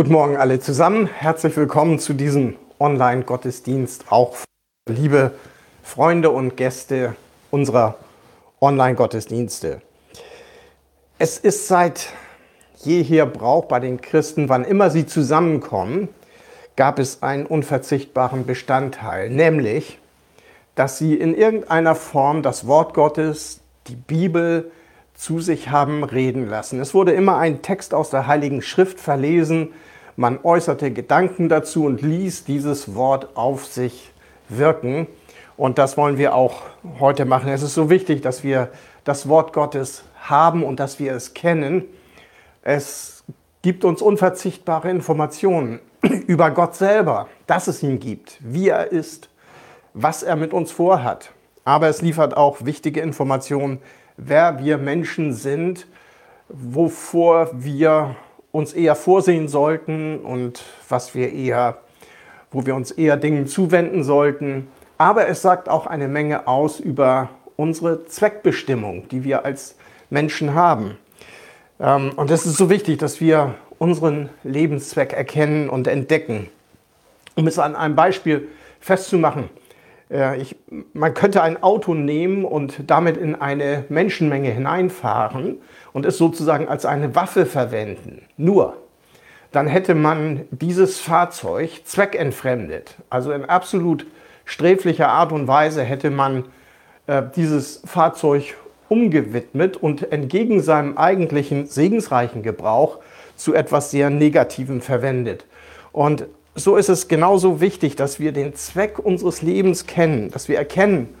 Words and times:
Guten 0.00 0.12
Morgen 0.12 0.38
alle 0.38 0.58
zusammen. 0.60 1.08
Herzlich 1.08 1.54
willkommen 1.58 1.98
zu 1.98 2.14
diesem 2.14 2.56
Online-Gottesdienst. 2.78 4.06
Auch 4.08 4.34
liebe 4.88 5.32
Freunde 5.82 6.30
und 6.30 6.56
Gäste 6.56 7.16
unserer 7.50 7.96
Online-Gottesdienste. 8.62 9.82
Es 11.18 11.36
ist 11.36 11.68
seit 11.68 12.14
jeher 12.78 13.26
Brauch 13.26 13.66
bei 13.66 13.78
den 13.78 14.00
Christen, 14.00 14.48
wann 14.48 14.64
immer 14.64 14.88
sie 14.88 15.04
zusammenkommen, 15.04 16.08
gab 16.76 16.98
es 16.98 17.22
einen 17.22 17.44
unverzichtbaren 17.44 18.46
Bestandteil, 18.46 19.28
nämlich, 19.28 19.98
dass 20.76 20.96
sie 20.96 21.14
in 21.14 21.34
irgendeiner 21.34 21.94
Form 21.94 22.42
das 22.42 22.66
Wort 22.66 22.94
Gottes, 22.94 23.60
die 23.86 23.96
Bibel, 23.96 24.70
zu 25.12 25.40
sich 25.40 25.68
haben 25.68 26.04
reden 26.04 26.48
lassen. 26.48 26.80
Es 26.80 26.94
wurde 26.94 27.12
immer 27.12 27.36
ein 27.36 27.60
Text 27.60 27.92
aus 27.92 28.08
der 28.08 28.26
Heiligen 28.26 28.62
Schrift 28.62 28.98
verlesen, 28.98 29.74
man 30.20 30.38
äußerte 30.42 30.90
Gedanken 30.90 31.48
dazu 31.48 31.86
und 31.86 32.02
ließ 32.02 32.44
dieses 32.44 32.94
Wort 32.94 33.38
auf 33.38 33.64
sich 33.64 34.12
wirken. 34.50 35.06
Und 35.56 35.78
das 35.78 35.96
wollen 35.96 36.18
wir 36.18 36.34
auch 36.34 36.60
heute 36.98 37.24
machen. 37.24 37.48
Es 37.48 37.62
ist 37.62 37.72
so 37.72 37.88
wichtig, 37.88 38.20
dass 38.20 38.44
wir 38.44 38.68
das 39.04 39.30
Wort 39.30 39.54
Gottes 39.54 40.04
haben 40.20 40.62
und 40.62 40.78
dass 40.78 40.98
wir 40.98 41.14
es 41.14 41.32
kennen. 41.32 41.84
Es 42.60 43.24
gibt 43.62 43.82
uns 43.82 44.02
unverzichtbare 44.02 44.90
Informationen 44.90 45.80
über 46.02 46.50
Gott 46.50 46.74
selber, 46.74 47.26
dass 47.46 47.66
es 47.66 47.82
ihn 47.82 47.98
gibt, 47.98 48.36
wie 48.40 48.68
er 48.68 48.92
ist, 48.92 49.30
was 49.94 50.22
er 50.22 50.36
mit 50.36 50.52
uns 50.52 50.70
vorhat. 50.70 51.32
Aber 51.64 51.88
es 51.88 52.02
liefert 52.02 52.36
auch 52.36 52.66
wichtige 52.66 53.00
Informationen 53.00 53.78
wer 54.18 54.62
wir 54.62 54.76
Menschen 54.76 55.32
sind, 55.32 55.86
wovor 56.48 57.48
wir 57.54 58.16
uns 58.52 58.72
eher 58.72 58.94
vorsehen 58.94 59.48
sollten 59.48 60.18
und 60.20 60.62
was 60.88 61.14
wir 61.14 61.32
eher, 61.32 61.78
wo 62.50 62.66
wir 62.66 62.74
uns 62.74 62.90
eher 62.90 63.16
Dingen 63.16 63.46
zuwenden 63.46 64.04
sollten. 64.04 64.68
Aber 64.98 65.28
es 65.28 65.42
sagt 65.42 65.68
auch 65.68 65.86
eine 65.86 66.08
Menge 66.08 66.46
aus 66.46 66.80
über 66.80 67.30
unsere 67.56 68.06
Zweckbestimmung, 68.06 69.08
die 69.08 69.24
wir 69.24 69.44
als 69.44 69.76
Menschen 70.08 70.54
haben. 70.54 70.96
Ähm, 71.78 72.12
und 72.16 72.30
es 72.30 72.46
ist 72.46 72.56
so 72.56 72.70
wichtig, 72.70 72.98
dass 72.98 73.20
wir 73.20 73.54
unseren 73.78 74.30
Lebenszweck 74.44 75.12
erkennen 75.12 75.68
und 75.70 75.86
entdecken. 75.86 76.48
Um 77.34 77.46
es 77.46 77.58
an 77.58 77.76
einem 77.76 77.96
Beispiel 77.96 78.48
festzumachen, 78.80 79.48
ich, 80.38 80.56
man 80.92 81.14
könnte 81.14 81.42
ein 81.42 81.62
Auto 81.62 81.94
nehmen 81.94 82.44
und 82.44 82.90
damit 82.90 83.16
in 83.16 83.34
eine 83.36 83.84
Menschenmenge 83.88 84.50
hineinfahren 84.50 85.58
und 85.92 86.04
es 86.04 86.18
sozusagen 86.18 86.68
als 86.68 86.84
eine 86.84 87.14
Waffe 87.14 87.46
verwenden. 87.46 88.22
Nur, 88.36 88.76
dann 89.52 89.66
hätte 89.66 89.94
man 89.94 90.42
dieses 90.50 91.00
Fahrzeug 91.00 91.82
zweckentfremdet. 91.84 92.96
Also 93.08 93.32
in 93.32 93.44
absolut 93.44 94.06
sträflicher 94.44 95.08
Art 95.08 95.32
und 95.32 95.48
Weise 95.48 95.82
hätte 95.82 96.10
man 96.10 96.46
äh, 97.06 97.22
dieses 97.34 97.82
Fahrzeug 97.84 98.56
umgewidmet 98.88 99.76
und 99.76 100.10
entgegen 100.12 100.60
seinem 100.60 100.98
eigentlichen 100.98 101.66
segensreichen 101.66 102.42
Gebrauch 102.42 102.98
zu 103.36 103.54
etwas 103.54 103.90
sehr 103.90 104.10
Negativem 104.10 104.80
verwendet. 104.80 105.46
Und 105.92 106.26
so 106.54 106.76
ist 106.76 106.88
es 106.88 107.08
genauso 107.08 107.60
wichtig, 107.60 107.96
dass 107.96 108.18
wir 108.18 108.32
den 108.32 108.54
Zweck 108.54 108.98
unseres 108.98 109.42
Lebens 109.42 109.86
kennen, 109.86 110.30
dass 110.30 110.48
wir 110.48 110.58
erkennen, 110.58 111.14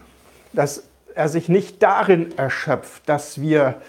dass 0.52 0.84
er 1.14 1.28
sich 1.28 1.48
nicht 1.48 1.82
darin 1.82 2.36
erschöpft, 2.36 3.08
dass 3.08 3.40
wir 3.40 3.80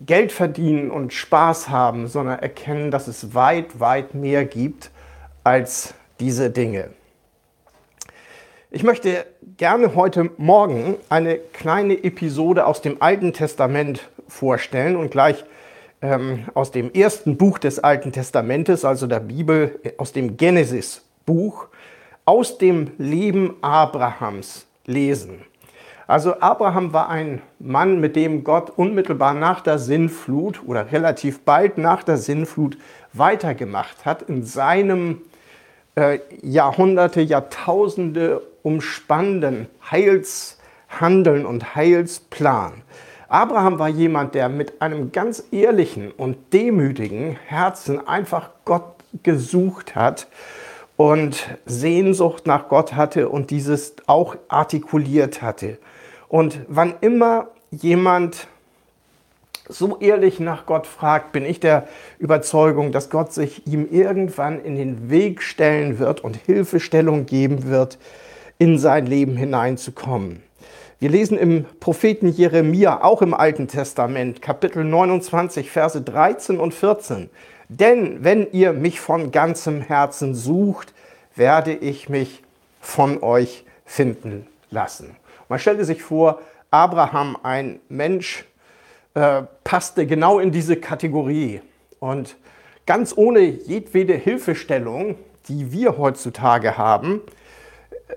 Geld 0.00 0.32
verdienen 0.32 0.90
und 0.90 1.12
Spaß 1.12 1.68
haben, 1.68 2.08
sondern 2.08 2.38
erkennen, 2.38 2.90
dass 2.90 3.06
es 3.06 3.34
weit, 3.34 3.80
weit 3.80 4.14
mehr 4.14 4.46
gibt 4.46 4.90
als 5.44 5.94
diese 6.20 6.50
Dinge. 6.50 6.90
Ich 8.70 8.82
möchte 8.82 9.26
gerne 9.56 9.94
heute 9.94 10.30
Morgen 10.36 10.96
eine 11.08 11.38
kleine 11.38 12.04
Episode 12.04 12.66
aus 12.66 12.80
dem 12.80 13.02
Alten 13.02 13.32
Testament 13.32 14.08
vorstellen 14.28 14.96
und 14.96 15.10
gleich 15.10 15.44
ähm, 16.02 16.44
aus 16.54 16.70
dem 16.70 16.92
ersten 16.92 17.36
Buch 17.36 17.58
des 17.58 17.78
Alten 17.78 18.12
Testamentes, 18.12 18.84
also 18.84 19.06
der 19.06 19.20
Bibel, 19.20 19.80
aus 19.98 20.12
dem 20.12 20.36
Genesis-Buch, 20.36 21.68
aus 22.24 22.58
dem 22.58 22.92
Leben 22.98 23.56
Abrahams 23.60 24.66
lesen. 24.86 25.42
Also 26.06 26.40
Abraham 26.40 26.92
war 26.92 27.08
ein 27.08 27.40
Mann, 27.60 28.00
mit 28.00 28.16
dem 28.16 28.42
Gott 28.42 28.70
unmittelbar 28.70 29.32
nach 29.32 29.60
der 29.60 29.78
Sinnflut 29.78 30.60
oder 30.66 30.90
relativ 30.90 31.40
bald 31.42 31.78
nach 31.78 32.02
der 32.02 32.16
Sinnflut 32.16 32.76
weitergemacht 33.12 34.04
hat 34.04 34.22
in 34.22 34.44
seinem 34.44 35.20
äh, 35.94 36.18
Jahrhunderte, 36.42 37.20
Jahrtausende 37.20 38.42
umspannenden 38.62 39.68
Heilshandeln 39.88 41.46
und 41.46 41.76
Heilsplan. 41.76 42.82
Abraham 43.30 43.78
war 43.78 43.88
jemand, 43.88 44.34
der 44.34 44.48
mit 44.48 44.82
einem 44.82 45.12
ganz 45.12 45.44
ehrlichen 45.52 46.10
und 46.10 46.52
demütigen 46.52 47.38
Herzen 47.46 48.04
einfach 48.08 48.50
Gott 48.64 48.96
gesucht 49.22 49.94
hat 49.94 50.26
und 50.96 51.48
Sehnsucht 51.64 52.48
nach 52.48 52.68
Gott 52.68 52.94
hatte 52.94 53.28
und 53.28 53.50
dieses 53.50 53.94
auch 54.08 54.34
artikuliert 54.48 55.42
hatte. 55.42 55.78
Und 56.28 56.58
wann 56.66 56.94
immer 57.02 57.46
jemand 57.70 58.48
so 59.68 59.98
ehrlich 60.00 60.40
nach 60.40 60.66
Gott 60.66 60.88
fragt, 60.88 61.30
bin 61.30 61.44
ich 61.44 61.60
der 61.60 61.86
Überzeugung, 62.18 62.90
dass 62.90 63.10
Gott 63.10 63.32
sich 63.32 63.64
ihm 63.64 63.86
irgendwann 63.92 64.60
in 64.60 64.74
den 64.74 65.08
Weg 65.08 65.42
stellen 65.42 66.00
wird 66.00 66.24
und 66.24 66.34
Hilfestellung 66.34 67.26
geben 67.26 67.68
wird, 67.68 67.96
in 68.58 68.76
sein 68.76 69.06
Leben 69.06 69.36
hineinzukommen. 69.36 70.42
Wir 71.00 71.08
lesen 71.08 71.38
im 71.38 71.64
Propheten 71.80 72.28
Jeremia, 72.28 73.02
auch 73.02 73.22
im 73.22 73.32
Alten 73.32 73.68
Testament, 73.68 74.42
Kapitel 74.42 74.84
29, 74.84 75.70
Verse 75.70 75.98
13 75.98 76.60
und 76.60 76.74
14. 76.74 77.30
Denn 77.70 78.22
wenn 78.22 78.52
ihr 78.52 78.74
mich 78.74 79.00
von 79.00 79.30
ganzem 79.32 79.80
Herzen 79.80 80.34
sucht, 80.34 80.92
werde 81.34 81.72
ich 81.72 82.10
mich 82.10 82.42
von 82.82 83.22
euch 83.22 83.64
finden 83.86 84.46
lassen. 84.68 85.16
Man 85.48 85.58
stellte 85.58 85.86
sich 85.86 86.02
vor, 86.02 86.42
Abraham, 86.70 87.38
ein 87.42 87.80
Mensch, 87.88 88.44
äh, 89.14 89.44
passte 89.64 90.06
genau 90.06 90.38
in 90.38 90.52
diese 90.52 90.76
Kategorie. 90.76 91.62
Und 91.98 92.36
ganz 92.84 93.14
ohne 93.16 93.40
jedwede 93.40 94.12
Hilfestellung, 94.12 95.16
die 95.48 95.72
wir 95.72 95.96
heutzutage 95.96 96.76
haben, 96.76 97.22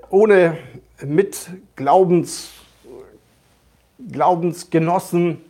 ohne 0.10 0.58
mit 1.02 1.50
Glaubens 1.78 2.50
Glaubensgenossen 4.12 5.42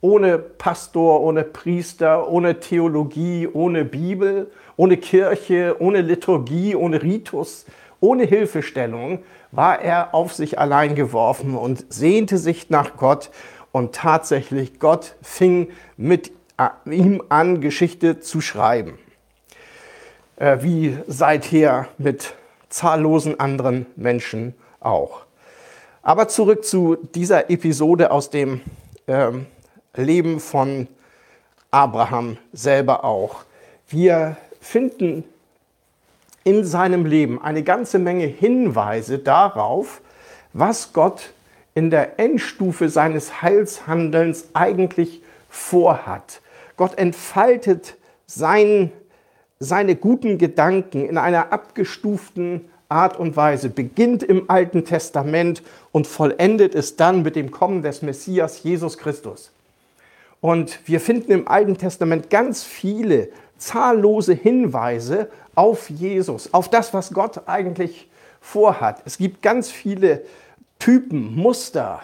ohne 0.00 0.38
Pastor, 0.38 1.20
ohne 1.22 1.42
Priester, 1.42 2.28
ohne 2.28 2.60
Theologie, 2.60 3.48
ohne 3.52 3.84
Bibel, 3.84 4.50
ohne 4.76 4.96
Kirche, 4.96 5.76
ohne 5.78 6.00
Liturgie, 6.02 6.76
ohne 6.76 7.02
Ritus, 7.02 7.66
ohne 8.00 8.24
Hilfestellung 8.24 9.20
war 9.52 9.80
er 9.80 10.14
auf 10.14 10.34
sich 10.34 10.58
allein 10.58 10.94
geworfen 10.94 11.56
und 11.56 11.92
sehnte 11.92 12.38
sich 12.38 12.68
nach 12.68 12.96
Gott 12.96 13.30
und 13.72 13.94
tatsächlich 13.94 14.78
Gott 14.78 15.16
fing 15.22 15.68
mit 15.96 16.30
äh, 16.58 16.68
ihm 16.90 17.22
an, 17.28 17.60
Geschichte 17.60 18.20
zu 18.20 18.40
schreiben. 18.40 18.98
Äh, 20.36 20.58
wie 20.60 20.98
seither 21.06 21.88
mit 21.98 22.34
zahllosen 22.68 23.40
anderen 23.40 23.86
Menschen 23.96 24.54
auch. 24.80 25.25
Aber 26.06 26.28
zurück 26.28 26.64
zu 26.64 26.94
dieser 27.16 27.50
Episode 27.50 28.12
aus 28.12 28.30
dem 28.30 28.60
ähm, 29.08 29.46
Leben 29.96 30.38
von 30.38 30.86
Abraham 31.72 32.38
selber 32.52 33.04
auch. 33.04 33.44
Wir 33.88 34.36
finden 34.60 35.24
in 36.44 36.64
seinem 36.64 37.06
Leben 37.06 37.42
eine 37.42 37.64
ganze 37.64 37.98
Menge 37.98 38.26
Hinweise 38.26 39.18
darauf, 39.18 40.00
was 40.52 40.92
Gott 40.92 41.32
in 41.74 41.90
der 41.90 42.20
Endstufe 42.20 42.88
seines 42.88 43.42
Heilshandelns 43.42 44.50
eigentlich 44.54 45.22
vorhat. 45.50 46.40
Gott 46.76 46.96
entfaltet 46.98 47.96
sein, 48.26 48.92
seine 49.58 49.96
guten 49.96 50.38
Gedanken 50.38 51.04
in 51.04 51.18
einer 51.18 51.52
abgestuften 51.52 52.66
Art 52.88 53.18
und 53.18 53.36
Weise, 53.36 53.68
beginnt 53.68 54.22
im 54.22 54.48
Alten 54.48 54.84
Testament 54.84 55.62
und 55.92 56.06
vollendet 56.06 56.74
es 56.74 56.96
dann 56.96 57.22
mit 57.22 57.36
dem 57.36 57.50
Kommen 57.50 57.82
des 57.82 58.02
Messias 58.02 58.62
Jesus 58.62 58.98
Christus. 58.98 59.50
Und 60.40 60.78
wir 60.86 61.00
finden 61.00 61.32
im 61.32 61.48
Alten 61.48 61.76
Testament 61.76 62.30
ganz 62.30 62.62
viele 62.62 63.30
zahllose 63.58 64.34
Hinweise 64.34 65.28
auf 65.54 65.90
Jesus, 65.90 66.52
auf 66.52 66.68
das, 66.68 66.92
was 66.94 67.12
Gott 67.12 67.48
eigentlich 67.48 68.08
vorhat. 68.40 69.02
Es 69.04 69.18
gibt 69.18 69.42
ganz 69.42 69.70
viele 69.70 70.22
Typen, 70.78 71.34
Muster, 71.34 72.02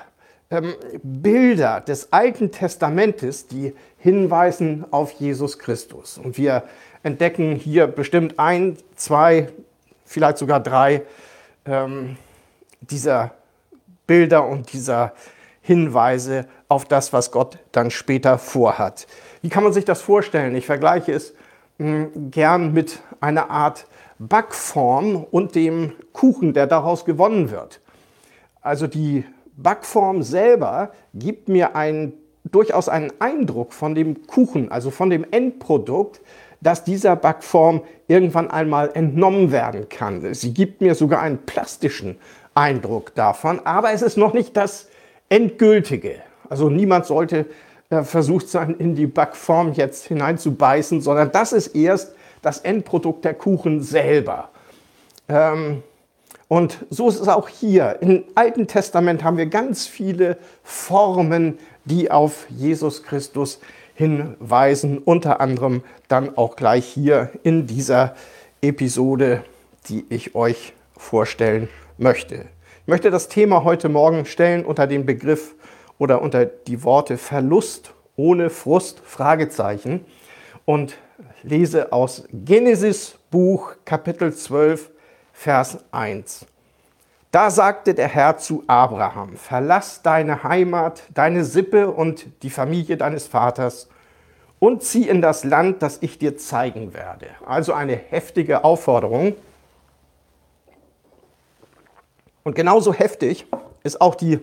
ähm, 0.50 0.74
Bilder 1.02 1.80
des 1.80 2.12
Alten 2.12 2.50
Testamentes, 2.50 3.46
die 3.46 3.74
hinweisen 3.98 4.84
auf 4.90 5.12
Jesus 5.12 5.58
Christus. 5.58 6.18
Und 6.18 6.36
wir 6.38 6.64
entdecken 7.02 7.54
hier 7.54 7.86
bestimmt 7.86 8.38
ein, 8.38 8.76
zwei, 8.96 9.48
vielleicht 10.12 10.38
sogar 10.38 10.60
drei 10.60 11.02
ähm, 11.64 12.16
dieser 12.80 13.32
Bilder 14.06 14.46
und 14.46 14.72
dieser 14.72 15.12
Hinweise 15.62 16.46
auf 16.68 16.84
das, 16.84 17.12
was 17.12 17.30
Gott 17.30 17.58
dann 17.70 17.90
später 17.90 18.38
vorhat. 18.38 19.06
Wie 19.42 19.48
kann 19.48 19.62
man 19.62 19.72
sich 19.72 19.84
das 19.84 20.02
vorstellen? 20.02 20.54
Ich 20.56 20.66
vergleiche 20.66 21.12
es 21.12 21.34
hm, 21.78 22.30
gern 22.30 22.72
mit 22.72 23.00
einer 23.20 23.50
Art 23.50 23.86
Backform 24.18 25.24
und 25.30 25.54
dem 25.54 25.92
Kuchen, 26.12 26.52
der 26.52 26.66
daraus 26.66 27.04
gewonnen 27.04 27.50
wird. 27.50 27.80
Also 28.60 28.86
die 28.86 29.24
Backform 29.56 30.22
selber 30.22 30.92
gibt 31.14 31.48
mir 31.48 31.74
ein, 31.76 32.12
durchaus 32.44 32.88
einen 32.88 33.12
Eindruck 33.20 33.72
von 33.72 33.94
dem 33.94 34.26
Kuchen, 34.26 34.70
also 34.70 34.90
von 34.90 35.10
dem 35.10 35.26
Endprodukt, 35.30 36.20
das 36.62 36.84
dieser 36.84 37.16
Backform 37.16 37.82
irgendwann 38.08 38.50
einmal 38.50 38.90
entnommen 38.94 39.52
werden 39.52 39.88
kann. 39.88 40.32
Sie 40.34 40.54
gibt 40.54 40.80
mir 40.80 40.94
sogar 40.94 41.20
einen 41.20 41.38
plastischen 41.38 42.16
Eindruck 42.54 43.14
davon, 43.14 43.60
aber 43.64 43.92
es 43.92 44.02
ist 44.02 44.16
noch 44.16 44.32
nicht 44.32 44.56
das 44.56 44.88
Endgültige. 45.28 46.16
Also 46.48 46.70
niemand 46.70 47.06
sollte 47.06 47.46
äh, 47.90 48.02
versucht 48.02 48.48
sein, 48.48 48.76
in 48.78 48.94
die 48.94 49.06
Backform 49.06 49.72
jetzt 49.72 50.06
hineinzubeißen, 50.06 51.00
sondern 51.00 51.32
das 51.32 51.52
ist 51.52 51.68
erst 51.68 52.14
das 52.42 52.58
Endprodukt 52.58 53.24
der 53.24 53.34
Kuchen 53.34 53.82
selber. 53.82 54.50
Ähm, 55.28 55.82
und 56.48 56.84
so 56.90 57.08
ist 57.08 57.20
es 57.20 57.28
auch 57.28 57.48
hier. 57.48 57.96
Im 58.02 58.24
Alten 58.34 58.66
Testament 58.66 59.24
haben 59.24 59.38
wir 59.38 59.46
ganz 59.46 59.86
viele 59.86 60.36
Formen, 60.62 61.58
die 61.86 62.10
auf 62.10 62.46
Jesus 62.50 63.02
Christus 63.02 63.58
hinweisen, 64.02 64.98
unter 64.98 65.40
anderem 65.40 65.84
dann 66.08 66.36
auch 66.36 66.56
gleich 66.56 66.84
hier 66.84 67.30
in 67.44 67.68
dieser 67.68 68.16
Episode, 68.60 69.44
die 69.88 70.04
ich 70.08 70.34
euch 70.34 70.72
vorstellen 70.96 71.68
möchte. 71.98 72.46
Ich 72.80 72.88
möchte 72.88 73.12
das 73.12 73.28
Thema 73.28 73.62
heute 73.62 73.88
Morgen 73.88 74.24
stellen 74.24 74.64
unter 74.64 74.88
den 74.88 75.06
Begriff 75.06 75.54
oder 75.98 76.20
unter 76.20 76.46
die 76.46 76.82
Worte 76.82 77.16
Verlust 77.16 77.94
ohne 78.16 78.50
Frust, 78.50 79.00
Fragezeichen, 79.04 80.04
und 80.64 80.96
lese 81.44 81.92
aus 81.92 82.24
Genesis 82.32 83.16
Buch 83.30 83.76
Kapitel 83.84 84.34
12, 84.34 84.90
Vers 85.32 85.78
1. 85.92 86.46
Da 87.32 87.50
sagte 87.50 87.94
der 87.94 88.08
Herr 88.08 88.36
zu 88.36 88.62
Abraham, 88.66 89.38
verlass 89.38 90.02
deine 90.02 90.44
Heimat, 90.44 91.02
deine 91.14 91.46
Sippe 91.46 91.90
und 91.90 92.26
die 92.42 92.50
Familie 92.50 92.98
deines 92.98 93.26
Vaters 93.26 93.88
und 94.58 94.82
zieh 94.82 95.08
in 95.08 95.22
das 95.22 95.42
Land, 95.42 95.80
das 95.80 95.96
ich 96.02 96.18
dir 96.18 96.36
zeigen 96.36 96.92
werde. 96.92 97.28
Also 97.46 97.72
eine 97.72 97.96
heftige 97.96 98.64
Aufforderung. 98.64 99.34
Und 102.44 102.54
genauso 102.54 102.92
heftig 102.92 103.46
ist 103.82 104.02
auch 104.02 104.14
die 104.14 104.38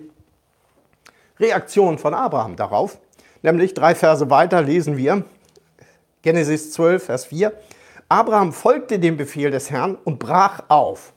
Reaktion 1.39 1.99
von 1.99 2.15
Abraham 2.15 2.55
darauf. 2.55 2.97
Nämlich 3.43 3.75
drei 3.75 3.93
Verse 3.93 4.31
weiter 4.31 4.63
lesen 4.63 4.97
wir, 4.97 5.23
Genesis 6.23 6.71
12, 6.71 7.03
Vers 7.03 7.25
4. 7.25 7.53
Abraham 8.09 8.51
folgte 8.51 8.97
dem 8.97 9.15
Befehl 9.15 9.51
des 9.51 9.69
Herrn 9.69 9.95
und 10.03 10.17
brach 10.17 10.63
auf. 10.69 11.13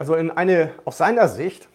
Also 0.00 0.14
in 0.14 0.30
eine 0.30 0.70
aus 0.86 0.96
seiner 0.96 1.28
Sicht 1.28 1.68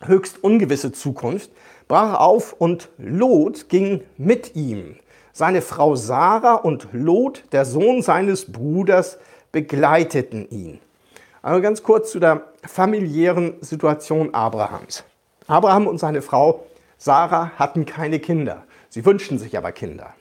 höchst 0.00 0.44
ungewisse 0.44 0.92
Zukunft, 0.92 1.50
brach 1.88 2.20
auf 2.20 2.52
und 2.52 2.90
Lot 2.96 3.68
ging 3.68 4.04
mit 4.16 4.54
ihm. 4.54 4.94
Seine 5.32 5.60
Frau 5.60 5.96
Sarah 5.96 6.54
und 6.54 6.86
Lot, 6.92 7.42
der 7.50 7.64
Sohn 7.64 8.02
seines 8.02 8.52
Bruders, 8.52 9.18
begleiteten 9.50 10.48
ihn. 10.48 10.78
Also 11.42 11.60
ganz 11.60 11.82
kurz 11.82 12.12
zu 12.12 12.20
der 12.20 12.52
familiären 12.64 13.54
Situation 13.62 14.32
Abrahams. 14.32 15.02
Abraham 15.48 15.88
und 15.88 15.98
seine 15.98 16.22
Frau 16.22 16.64
Sarah 16.98 17.50
hatten 17.56 17.84
keine 17.84 18.20
Kinder. 18.20 18.62
Sie 18.90 19.04
wünschten 19.04 19.40
sich 19.40 19.58
aber 19.58 19.72
Kinder. 19.72 20.14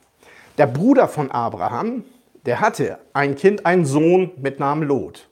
Der 0.58 0.66
Bruder 0.66 1.08
von 1.08 1.30
Abraham, 1.30 2.06
der 2.48 2.60
hatte 2.60 2.98
ein 3.14 3.36
Kind, 3.36 3.68
einen 3.68 3.86
Sohn 3.86 4.32
mit 4.38 4.60
Namen 4.60 4.88
Lot. 4.88 5.28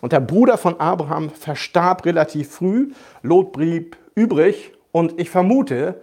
Und 0.00 0.12
der 0.12 0.20
Bruder 0.20 0.58
von 0.58 0.80
Abraham 0.80 1.30
verstarb 1.30 2.04
relativ 2.04 2.50
früh. 2.50 2.92
Lot 3.22 3.52
blieb 3.52 3.96
übrig. 4.14 4.72
Und 4.92 5.20
ich 5.20 5.30
vermute, 5.30 6.02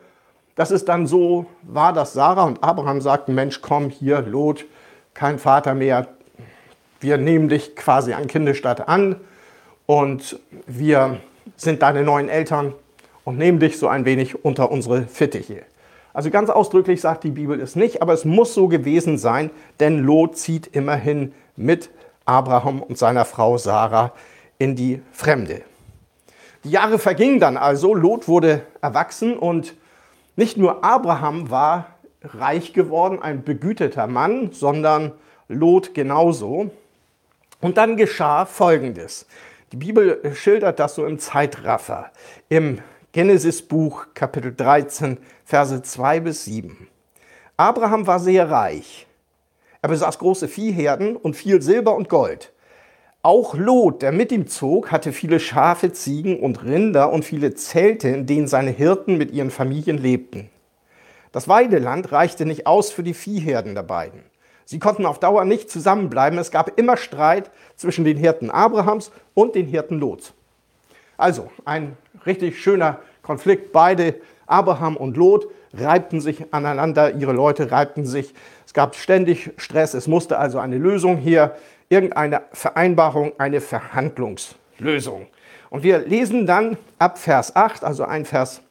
dass 0.56 0.72
es 0.72 0.86
dann 0.86 1.08
so 1.08 1.46
war, 1.64 1.94
dass 1.94 2.14
Sarah 2.14 2.44
und 2.44 2.64
Abraham 2.64 3.02
sagten, 3.02 3.36
Mensch, 3.36 3.62
komm 3.62 3.90
hier, 3.90 4.22
Lot, 4.22 4.66
kein 5.14 5.40
Vater 5.40 5.74
mehr. 5.74 6.08
Wir 7.00 7.18
nehmen 7.18 7.50
dich 7.50 7.76
quasi 7.76 8.14
an 8.14 8.28
Kindesstatt 8.28 8.88
an 8.88 9.18
und 9.86 10.40
wir 10.66 11.18
sind 11.56 11.82
deine 11.82 12.04
neuen 12.04 12.28
Eltern 12.28 12.74
und 13.24 13.38
nehmen 13.38 13.60
dich 13.60 13.78
so 13.78 13.88
ein 13.88 14.06
wenig 14.06 14.44
unter 14.44 14.72
unsere 14.72 15.04
Fittiche. 15.04 15.64
Also 16.14 16.32
ganz 16.32 16.50
ausdrücklich 16.50 17.02
sagt 17.02 17.24
die 17.24 17.32
Bibel 17.32 17.62
es 17.62 17.76
nicht, 17.76 18.02
aber 18.02 18.14
es 18.14 18.26
muss 18.26 18.56
so 18.56 18.68
gewesen 18.68 19.20
sein, 19.20 19.52
denn 19.80 20.04
Lot 20.04 20.38
zieht 20.38 20.66
immerhin 20.68 21.34
mit 21.56 21.92
Abraham 22.28 22.82
und 22.82 22.98
seiner 22.98 23.26
Frau 23.26 23.58
Sarah 23.58 24.14
in 24.58 24.76
die 24.76 25.02
Fremde. 25.12 25.62
Die 26.64 26.72
Jahre 26.72 27.00
vergingen 27.00 27.40
dann 27.40 27.58
also, 27.58 27.94
Lot 27.94 28.28
wurde 28.28 28.64
erwachsen 28.82 29.38
und 29.38 29.76
nicht 30.36 30.58
nur 30.58 30.84
Abraham 30.84 31.50
war 31.50 31.88
reich 32.24 32.74
geworden, 32.74 33.22
ein 33.22 33.44
begüterter 33.44 34.08
Mann, 34.08 34.52
sondern 34.52 35.14
Lot 35.48 35.94
genauso. 35.94 36.72
Und 37.62 37.78
dann 37.78 37.98
geschah 37.98 38.46
Folgendes. 38.46 39.26
Die 39.72 39.78
Bibel 39.78 40.22
schildert 40.36 40.80
das 40.80 40.96
so 40.96 41.06
im 41.06 41.20
Zeitraffer. 41.20 42.12
Im 42.50 42.80
Genesis-Buch, 43.14 44.08
Kapitel 44.14 44.54
13, 44.56 45.18
Verse 45.44 45.82
2 45.82 46.20
bis 46.20 46.46
7. 46.46 46.88
Abraham 47.56 48.06
war 48.06 48.20
sehr 48.20 48.50
reich. 48.52 49.07
Er 49.88 49.92
besaß 49.92 50.20
große 50.20 50.50
Viehherden 50.50 51.16
und 51.16 51.38
viel 51.38 51.62
Silber 51.62 51.96
und 51.96 52.10
Gold. 52.10 52.52
Auch 53.22 53.56
Lot, 53.56 54.02
der 54.02 54.12
mit 54.12 54.34
ihm 54.34 54.48
zog, 54.48 54.92
hatte 54.92 55.14
viele 55.14 55.40
Schafe, 55.40 55.94
Ziegen 55.94 56.42
und 56.42 56.66
Rinder 56.66 57.10
und 57.10 57.24
viele 57.24 57.54
Zelte, 57.54 58.10
in 58.10 58.26
denen 58.26 58.50
seine 58.50 58.72
Hirten 58.72 59.18
mit 59.18 59.32
ihren 59.32 59.50
Familien 59.50 59.98
lebten. 59.98 60.50
Das 61.32 61.48
Weideland 61.48 62.12
reichte 62.12 62.46
nicht 62.46 62.68
aus 62.68 62.92
für 62.92 63.02
die 63.02 63.14
Viehherden 63.14 63.76
der 63.76 63.84
beiden. 63.84 64.24
Sie 64.66 64.80
konnten 64.80 65.06
auf 65.06 65.22
Dauer 65.22 65.46
nicht 65.46 65.72
zusammenbleiben. 65.72 66.38
Es 66.38 66.52
gab 66.52 66.78
immer 66.78 66.98
Streit 66.98 67.50
zwischen 67.78 68.04
den 68.04 68.18
Hirten 68.18 68.52
Abrahams 68.52 69.12
und 69.36 69.56
den 69.56 69.68
Hirten 69.68 70.00
Lots. 70.02 70.34
Also 71.16 71.50
ein 71.64 71.96
richtig 72.26 72.62
schöner 72.62 73.00
Konflikt. 73.22 73.72
Beide, 73.72 74.16
Abraham 74.48 74.98
und 74.98 75.16
Lot, 75.16 75.48
reibten 75.74 76.22
sich 76.22 76.54
aneinander, 76.54 77.16
ihre 77.16 77.32
Leute 77.34 77.72
reibten 77.72 78.06
sich. 78.06 78.34
Es 78.78 78.80
gab 78.80 78.96
ständig 78.96 79.50
Stress. 79.58 79.96
Es 79.96 80.06
musste 80.08 80.38
also 80.38 80.60
eine 80.60 80.78
Lösung 80.78 81.18
hier, 81.18 81.56
irgendeine 81.90 82.44
Vereinbarung, 82.52 83.32
eine 83.40 83.60
Verhandlungslösung. 83.60 85.26
Und 85.72 85.82
wir 85.82 85.98
lesen 85.98 86.46
dann 86.46 86.78
ab 87.00 87.18
Vers 87.18 87.56
8, 87.56 87.84
also 87.84 88.04
ein 88.04 88.24
Vers 88.24 88.62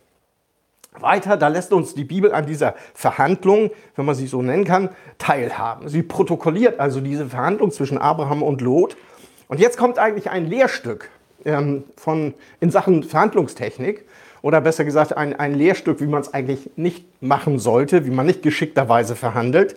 weiter, 0.92 1.36
da 1.36 1.48
lässt 1.48 1.72
uns 1.72 1.94
die 1.94 2.04
Bibel 2.04 2.32
an 2.32 2.46
dieser 2.46 2.76
Verhandlung, 2.94 3.72
wenn 3.96 4.04
man 4.04 4.14
sie 4.14 4.28
so 4.28 4.42
nennen 4.42 4.64
kann, 4.64 4.90
teilhaben. 5.18 5.88
Sie 5.88 6.04
protokolliert 6.04 6.78
also 6.78 7.00
diese 7.00 7.26
Verhandlung 7.26 7.72
zwischen 7.72 7.98
Abraham 7.98 8.44
und 8.44 8.60
Lot. 8.60 8.96
Und 9.48 9.58
jetzt 9.58 9.76
kommt 9.76 9.98
eigentlich 9.98 10.30
ein 10.30 10.46
Lehrstück 10.46 11.10
ähm, 11.44 11.82
von, 11.96 12.34
in 12.60 12.70
Sachen 12.70 13.02
Verhandlungstechnik 13.02 14.04
oder 14.40 14.60
besser 14.60 14.84
gesagt 14.84 15.16
ein, 15.16 15.36
ein 15.36 15.56
Lehrstück, 15.56 16.00
wie 16.00 16.06
man 16.06 16.20
es 16.20 16.32
eigentlich 16.32 16.70
nicht 16.76 17.04
machen 17.20 17.58
sollte, 17.58 18.06
wie 18.06 18.10
man 18.10 18.26
nicht 18.26 18.42
geschickterweise 18.42 19.16
verhandelt. 19.16 19.74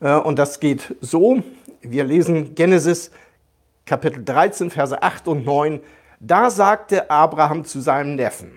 Äh, 0.00 0.14
und 0.14 0.38
das 0.38 0.60
geht 0.60 0.94
so, 1.00 1.42
wir 1.80 2.04
lesen 2.04 2.54
Genesis 2.54 3.10
Kapitel 3.86 4.24
13, 4.24 4.70
Verse 4.70 5.02
8 5.02 5.28
und 5.28 5.44
9. 5.44 5.80
Da 6.20 6.50
sagte 6.50 7.10
Abraham 7.10 7.64
zu 7.64 7.80
seinem 7.80 8.14
Neffen, 8.14 8.52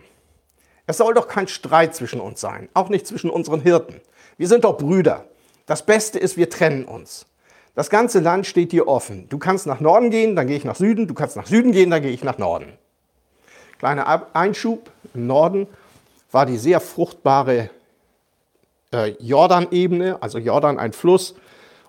es 0.86 0.98
soll 0.98 1.14
doch 1.14 1.28
kein 1.28 1.48
Streit 1.48 1.96
zwischen 1.96 2.20
uns 2.20 2.42
sein, 2.42 2.68
auch 2.74 2.90
nicht 2.90 3.08
zwischen 3.08 3.30
unseren 3.30 3.62
Hirten. 3.62 4.02
Wir 4.38 4.48
sind 4.48 4.66
doch 4.66 4.78
Brüder. 4.78 5.26
Das 5.66 5.86
Beste 5.86 6.20
ist, 6.20 6.36
wir 6.36 6.50
trennen 6.50 6.84
uns. 6.84 7.26
Das 7.76 7.90
ganze 7.90 8.20
Land 8.20 8.46
steht 8.46 8.72
dir 8.72 8.88
offen. 8.88 9.28
Du 9.30 9.38
kannst 9.40 9.66
nach 9.66 9.80
Norden 9.80 10.12
gehen, 10.12 10.36
dann 10.36 10.48
gehe 10.48 10.58
ich 10.58 10.66
nach 10.66 10.76
Süden. 10.76 11.08
Du 11.08 11.14
kannst 11.14 11.38
nach 11.38 11.48
Süden 11.48 11.72
gehen, 11.72 11.90
dann 11.90 12.02
gehe 12.02 12.12
ich 12.12 12.24
nach 12.24 12.38
Norden. 12.38 12.74
Kleiner 13.80 14.28
Einschub. 14.36 14.92
Im 15.14 15.28
Norden 15.28 15.68
war 16.32 16.46
die 16.46 16.58
sehr 16.58 16.80
fruchtbare 16.80 17.70
äh, 18.94 19.16
Jordanebene, 19.20 20.22
also 20.22 20.38
Jordan 20.38 20.80
ein 20.80 20.94
Fluss. 20.94 21.36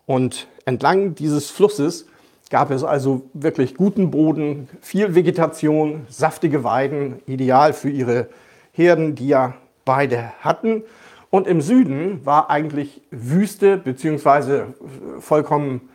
Und 0.06 0.48
entlang 0.64 1.14
dieses 1.14 1.50
Flusses 1.50 2.06
gab 2.50 2.70
es 2.70 2.84
also 2.84 3.22
wirklich 3.32 3.74
guten 3.74 4.10
Boden, 4.10 4.68
viel 4.80 5.14
Vegetation, 5.14 6.06
saftige 6.08 6.64
Weiden, 6.64 7.20
ideal 7.26 7.72
für 7.72 7.90
ihre 7.90 8.28
Herden, 8.72 9.14
die 9.14 9.28
ja 9.28 9.54
beide 9.84 10.32
hatten. 10.40 10.82
Und 11.30 11.46
im 11.46 11.60
Süden 11.60 12.24
war 12.24 12.50
eigentlich 12.50 13.02
Wüste 13.10 13.76
beziehungsweise 13.76 14.74
vollkommen 15.20 15.88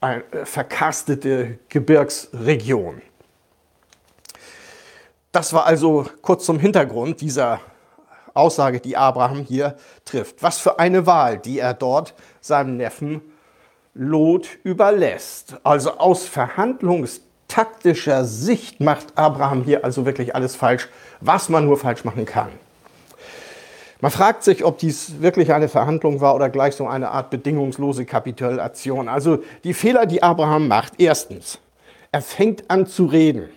eine 0.00 0.22
verkarstete 0.44 1.58
Gebirgsregion. 1.68 3.02
Das 5.32 5.52
war 5.52 5.66
also 5.66 6.06
kurz 6.22 6.44
zum 6.44 6.58
Hintergrund 6.58 7.20
dieser 7.20 7.60
Aussage, 8.34 8.80
die 8.80 8.96
Abraham 8.96 9.44
hier 9.44 9.76
trifft. 10.04 10.42
Was 10.42 10.58
für 10.58 10.78
eine 10.78 11.06
Wahl, 11.06 11.38
die 11.38 11.58
er 11.58 11.74
dort 11.74 12.14
seinem 12.40 12.76
Neffen 12.76 13.22
Lot 13.94 14.48
überlässt. 14.62 15.56
Also 15.64 15.98
aus 15.98 16.24
verhandlungstaktischer 16.26 18.24
Sicht 18.24 18.80
macht 18.80 19.18
Abraham 19.18 19.64
hier 19.64 19.84
also 19.84 20.06
wirklich 20.06 20.34
alles 20.34 20.54
falsch, 20.54 20.88
was 21.20 21.48
man 21.48 21.66
nur 21.66 21.76
falsch 21.76 22.04
machen 22.04 22.24
kann. 22.24 22.50
Man 24.00 24.10
fragt 24.10 24.44
sich, 24.44 24.64
ob 24.64 24.78
dies 24.78 25.20
wirklich 25.20 25.52
eine 25.52 25.68
Verhandlung 25.68 26.22
war 26.22 26.34
oder 26.34 26.48
gleich 26.48 26.74
so 26.74 26.86
eine 26.86 27.10
Art 27.10 27.28
bedingungslose 27.28 28.06
Kapitulation. 28.06 29.08
Also 29.08 29.42
die 29.62 29.74
Fehler, 29.74 30.06
die 30.06 30.22
Abraham 30.22 30.68
macht. 30.68 30.94
Erstens, 30.98 31.58
er 32.10 32.22
fängt 32.22 32.70
an 32.70 32.86
zu 32.86 33.04
reden. 33.04 33.50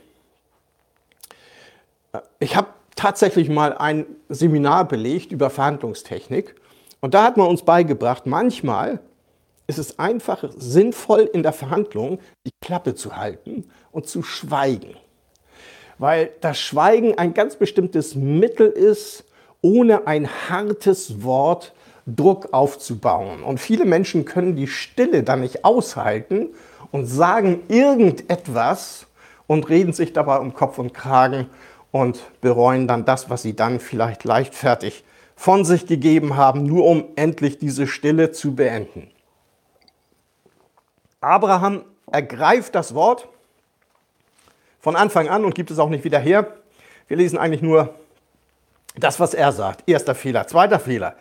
Ich 2.40 2.58
habe 2.58 2.68
tatsächlich 2.96 3.50
mal 3.50 3.78
ein 3.78 4.06
Seminar 4.30 4.88
belegt 4.88 5.32
über 5.32 5.50
Verhandlungstechnik 5.50 6.56
und 7.04 7.14
da 7.14 7.26
hat 7.26 7.36
man 7.36 7.48
uns 7.48 7.64
beigebracht, 7.64 8.26
manchmal 8.26 9.02
ist 9.68 9.78
es 9.78 10.00
einfach 10.00 10.46
sinnvoll 10.56 11.30
in 11.34 11.44
der 11.44 11.52
Verhandlung 11.52 12.20
die 12.46 12.54
Klappe 12.62 12.96
zu 12.96 13.18
halten 13.18 13.66
und 13.92 14.08
zu 14.08 14.24
schweigen. 14.24 14.96
Weil 15.98 16.32
das 16.40 16.60
Schweigen 16.60 17.18
ein 17.18 17.34
ganz 17.34 17.58
bestimmtes 17.58 18.16
Mittel 18.16 18.68
ist, 18.68 19.26
ohne 19.62 20.08
ein 20.08 20.30
hartes 20.50 21.24
Wort 21.24 21.74
Druck 22.06 22.54
aufzubauen. 22.54 23.44
Und 23.44 23.60
viele 23.60 23.84
Menschen 23.84 24.24
können 24.24 24.56
die 24.56 24.68
Stille 24.68 25.24
dann 25.24 25.42
nicht 25.42 25.66
aushalten 25.66 26.52
und 26.92 27.06
sagen 27.06 27.64
irgendetwas 27.68 29.08
und 29.48 29.68
reden 29.68 29.92
sich 29.92 30.14
dabei 30.14 30.38
um 30.38 30.54
Kopf 30.54 30.78
und 30.80 30.94
Kragen 30.94 31.50
und 31.94 32.24
bereuen 32.42 32.88
dann 32.88 33.06
das, 33.06 33.30
was 33.30 33.44
sie 33.44 33.56
dann 33.56 33.80
vielleicht 33.80 34.24
leichtfertig 34.24 35.04
von 35.36 35.64
sich 35.64 35.86
gegeben 35.86 36.36
haben, 36.36 36.64
nur 36.64 36.86
um 36.86 37.06
endlich 37.16 37.60
diese 37.60 37.86
Stille 37.86 38.32
zu 38.32 38.56
beenden. 38.56 39.12
Abraham 41.22 41.86
ergreift 42.12 42.74
das 42.74 42.96
Wort 42.96 43.30
von 44.80 44.96
Anfang 44.96 45.30
an 45.30 45.46
und 45.46 45.54
gibt 45.54 45.70
es 45.70 45.78
auch 45.78 45.90
nicht 45.90 46.04
wieder 46.04 46.18
her. 46.18 46.58
Wir 47.08 47.18
lesen 47.18 47.38
eigentlich 47.38 47.62
nur 47.62 47.94
das, 48.96 49.20
was 49.20 49.36
er 49.36 49.52
sagt. 49.52 49.88
Erster 49.88 50.16
Fehler. 50.16 50.48
Zweiter 50.48 50.80
Fehler. 50.80 51.16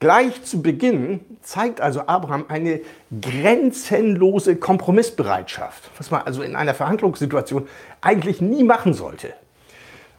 Gleich 0.00 0.42
zu 0.42 0.62
Beginn 0.62 1.20
zeigt 1.42 1.82
also 1.82 2.06
Abraham 2.06 2.46
eine 2.48 2.80
grenzenlose 3.20 4.56
Kompromissbereitschaft, 4.56 5.90
was 5.98 6.10
man 6.10 6.22
also 6.22 6.42
in 6.42 6.56
einer 6.56 6.74
Verhandlungssituation 6.74 7.68
eigentlich 8.00 8.40
nie 8.40 8.64
machen 8.64 8.94
sollte. 8.94 9.34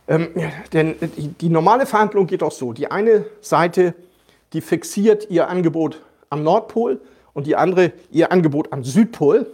Ähm, 0.08 0.30
denn 0.74 0.96
die, 1.18 1.30
die 1.30 1.50
normale 1.50 1.86
Verhandlung 1.86 2.28
geht 2.28 2.44
auch 2.44 2.52
so. 2.52 2.74
Die 2.74 2.92
eine 2.92 3.26
Seite, 3.42 3.96
die 4.54 4.62
fixiert 4.62 5.30
ihr 5.30 5.50
Angebot 5.50 6.02
am 6.30 6.44
Nordpol 6.44 7.02
und 7.34 7.48
die 7.48 7.56
andere 7.56 7.92
ihr 8.12 8.32
Angebot 8.32 8.72
am 8.72 8.84
Südpol. 8.84 9.52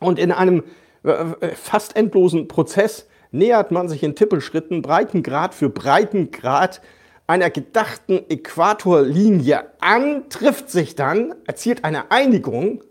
Und 0.00 0.18
in 0.18 0.32
einem 0.32 0.64
äh, 1.04 1.10
äh, 1.10 1.54
fast 1.54 1.96
endlosen 1.96 2.48
Prozess 2.48 3.06
nähert 3.30 3.70
man 3.70 3.88
sich 3.88 4.02
in 4.02 4.14
Tippelschritten 4.14 4.82
Breitengrad 4.82 5.54
für 5.54 5.68
Breitengrad 5.68 6.80
einer 7.26 7.50
gedachten 7.50 8.20
Äquatorlinie 8.28 9.64
an, 9.80 10.28
trifft 10.28 10.70
sich 10.70 10.94
dann, 10.94 11.34
erzielt 11.46 11.84
eine 11.84 12.10
Einigung, 12.10 12.82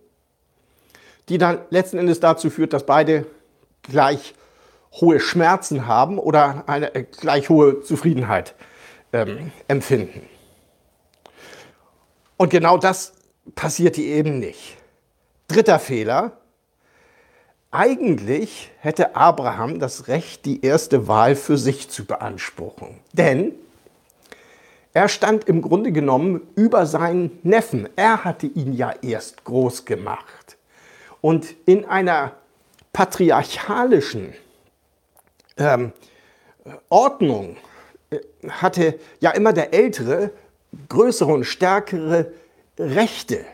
die 1.30 1.38
dann 1.38 1.60
letzten 1.70 1.98
Endes 1.98 2.20
dazu 2.20 2.50
führt, 2.50 2.74
dass 2.74 2.86
beide 2.86 3.26
gleich 3.84 4.34
hohe 5.00 5.20
Schmerzen 5.20 5.88
haben 5.88 6.20
oder 6.20 6.64
eine 6.68 6.94
äh, 6.96 7.04
gleich 7.04 7.50
hohe 7.50 7.82
Zufriedenheit 7.82 8.56
ähm, 9.12 9.52
empfinden. 9.68 10.28
Und 12.38 12.50
genau 12.50 12.78
das 12.78 13.14
passiert 13.56 13.96
hier 13.96 14.08
eben 14.08 14.40
nicht. 14.40 14.78
Dritter 15.48 15.80
Fehler. 15.80 16.34
Eigentlich 17.72 18.70
hätte 18.80 19.16
Abraham 19.16 19.80
das 19.80 20.08
Recht, 20.08 20.46
die 20.46 20.64
erste 20.64 21.08
Wahl 21.08 21.36
für 21.36 21.58
sich 21.58 21.90
zu 21.90 22.06
beanspruchen. 22.06 23.00
Denn 23.14 23.54
er 24.94 25.10
stand 25.10 25.46
im 25.46 25.64
Grunde 25.64 25.92
genommen 25.92 26.42
über 26.56 26.86
seinen 26.86 27.40
Neffen. 27.42 27.90
Er 27.96 28.24
hatte 28.24 28.46
ihn 28.46 28.74
ja 28.74 28.94
erst 29.02 29.44
groß 29.44 29.86
gemacht. 29.86 30.58
Und 31.20 31.56
in 31.66 31.86
einer 31.86 32.34
patriarchalischen 32.92 34.34
ähm, 35.58 35.92
Ordnung 36.90 37.58
äh, 38.10 38.20
hatte 38.50 39.00
ja 39.20 39.32
immer 39.32 39.54
der 39.54 39.74
Ältere 39.74 40.32
größere 40.90 41.32
und 41.32 41.44
stärkere 41.44 42.32
Rechte. 42.78 43.46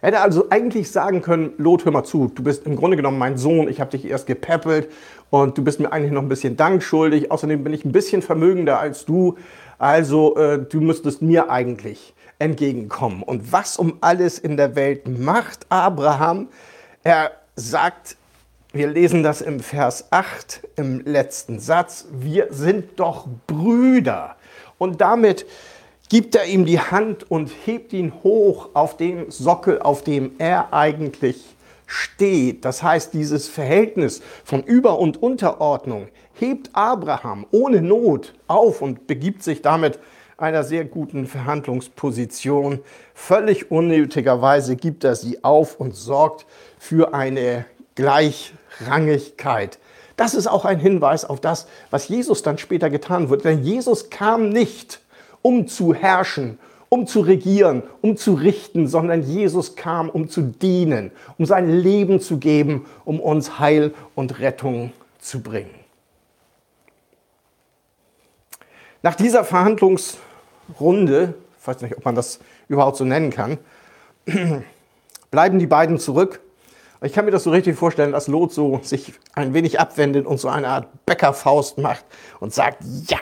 Er 0.00 0.08
hätte 0.08 0.20
also 0.20 0.48
eigentlich 0.50 0.90
sagen 0.90 1.22
können, 1.22 1.54
Lot, 1.58 1.84
hör 1.84 1.92
mal 1.92 2.04
zu, 2.04 2.30
du 2.32 2.42
bist 2.42 2.66
im 2.66 2.76
Grunde 2.76 2.96
genommen 2.96 3.18
mein 3.18 3.36
Sohn, 3.36 3.68
ich 3.68 3.80
habe 3.80 3.90
dich 3.90 4.04
erst 4.04 4.26
gepäppelt 4.26 4.90
und 5.30 5.58
du 5.58 5.64
bist 5.64 5.80
mir 5.80 5.92
eigentlich 5.92 6.12
noch 6.12 6.22
ein 6.22 6.28
bisschen 6.28 6.56
Dank 6.56 6.82
schuldig. 6.82 7.30
Außerdem 7.32 7.64
bin 7.64 7.72
ich 7.72 7.84
ein 7.84 7.92
bisschen 7.92 8.22
vermögender 8.22 8.78
als 8.78 9.04
du, 9.04 9.36
also 9.78 10.36
äh, 10.36 10.58
du 10.58 10.80
müsstest 10.80 11.22
mir 11.22 11.50
eigentlich 11.50 12.14
entgegenkommen. 12.38 13.22
Und 13.22 13.52
was 13.52 13.76
um 13.76 13.98
alles 14.00 14.38
in 14.38 14.56
der 14.56 14.76
Welt 14.76 15.08
macht 15.08 15.66
Abraham? 15.68 16.48
Er 17.02 17.32
sagt 17.56 18.17
wir 18.78 18.86
lesen 18.86 19.24
das 19.24 19.40
im 19.40 19.58
Vers 19.58 20.06
8 20.12 20.60
im 20.76 21.00
letzten 21.00 21.58
Satz. 21.58 22.06
Wir 22.12 22.46
sind 22.50 23.00
doch 23.00 23.26
Brüder. 23.48 24.36
Und 24.78 25.00
damit 25.00 25.46
gibt 26.08 26.36
er 26.36 26.44
ihm 26.44 26.64
die 26.64 26.78
Hand 26.78 27.28
und 27.28 27.50
hebt 27.66 27.92
ihn 27.92 28.12
hoch 28.22 28.68
auf 28.74 28.96
dem 28.96 29.32
Sockel, 29.32 29.82
auf 29.82 30.04
dem 30.04 30.36
er 30.38 30.72
eigentlich 30.72 31.44
steht. 31.88 32.64
Das 32.64 32.84
heißt, 32.84 33.14
dieses 33.14 33.48
Verhältnis 33.48 34.22
von 34.44 34.62
Über- 34.62 35.00
und 35.00 35.20
Unterordnung 35.20 36.06
hebt 36.34 36.70
Abraham 36.72 37.46
ohne 37.50 37.82
Not 37.82 38.32
auf 38.46 38.80
und 38.80 39.08
begibt 39.08 39.42
sich 39.42 39.60
damit 39.60 39.98
einer 40.36 40.62
sehr 40.62 40.84
guten 40.84 41.26
Verhandlungsposition. 41.26 42.78
Völlig 43.12 43.72
unnötigerweise 43.72 44.76
gibt 44.76 45.02
er 45.02 45.16
sie 45.16 45.42
auf 45.42 45.80
und 45.80 45.96
sorgt 45.96 46.46
für 46.78 47.12
eine 47.12 47.64
Gleichrangigkeit. 48.78 49.78
Das 50.16 50.34
ist 50.34 50.46
auch 50.46 50.64
ein 50.64 50.80
Hinweis 50.80 51.24
auf 51.24 51.40
das, 51.40 51.66
was 51.90 52.08
Jesus 52.08 52.42
dann 52.42 52.58
später 52.58 52.90
getan 52.90 53.30
wird. 53.30 53.44
Denn 53.44 53.62
Jesus 53.62 54.10
kam 54.10 54.48
nicht, 54.48 55.00
um 55.42 55.68
zu 55.68 55.94
herrschen, 55.94 56.58
um 56.88 57.06
zu 57.06 57.20
regieren, 57.20 57.82
um 58.00 58.16
zu 58.16 58.34
richten, 58.34 58.88
sondern 58.88 59.22
Jesus 59.22 59.76
kam, 59.76 60.08
um 60.08 60.28
zu 60.28 60.42
dienen, 60.42 61.12
um 61.38 61.46
sein 61.46 61.70
Leben 61.70 62.20
zu 62.20 62.38
geben, 62.38 62.86
um 63.04 63.20
uns 63.20 63.58
Heil 63.58 63.94
und 64.14 64.40
Rettung 64.40 64.92
zu 65.20 65.40
bringen. 65.40 65.74
Nach 69.02 69.14
dieser 69.14 69.44
Verhandlungsrunde, 69.44 71.34
ich 71.60 71.66
weiß 71.66 71.82
nicht, 71.82 71.96
ob 71.96 72.04
man 72.04 72.16
das 72.16 72.40
überhaupt 72.66 72.96
so 72.96 73.04
nennen 73.04 73.30
kann, 73.30 73.58
bleiben 75.30 75.60
die 75.60 75.68
beiden 75.68 75.98
zurück 75.98 76.40
ich 77.02 77.12
kann 77.12 77.24
mir 77.24 77.30
das 77.30 77.44
so 77.44 77.50
richtig 77.50 77.76
vorstellen, 77.76 78.12
dass 78.12 78.28
Lot 78.28 78.52
so 78.52 78.80
sich 78.82 79.14
ein 79.34 79.54
wenig 79.54 79.78
abwendet 79.78 80.26
und 80.26 80.38
so 80.38 80.48
eine 80.48 80.68
Art 80.68 81.06
Bäckerfaust 81.06 81.78
macht 81.78 82.04
und 82.40 82.52
sagt, 82.52 82.78
ja. 83.08 83.18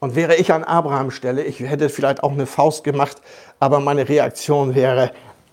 Und 0.00 0.14
wäre 0.14 0.36
ich 0.36 0.52
an 0.52 0.62
Abrahams 0.64 1.14
Stelle, 1.14 1.42
ich 1.42 1.60
hätte 1.60 1.88
vielleicht 1.88 2.22
auch 2.22 2.32
eine 2.32 2.46
Faust 2.46 2.84
gemacht, 2.84 3.16
aber 3.58 3.80
meine 3.80 4.08
Reaktion 4.08 4.74
wäre, 4.74 5.10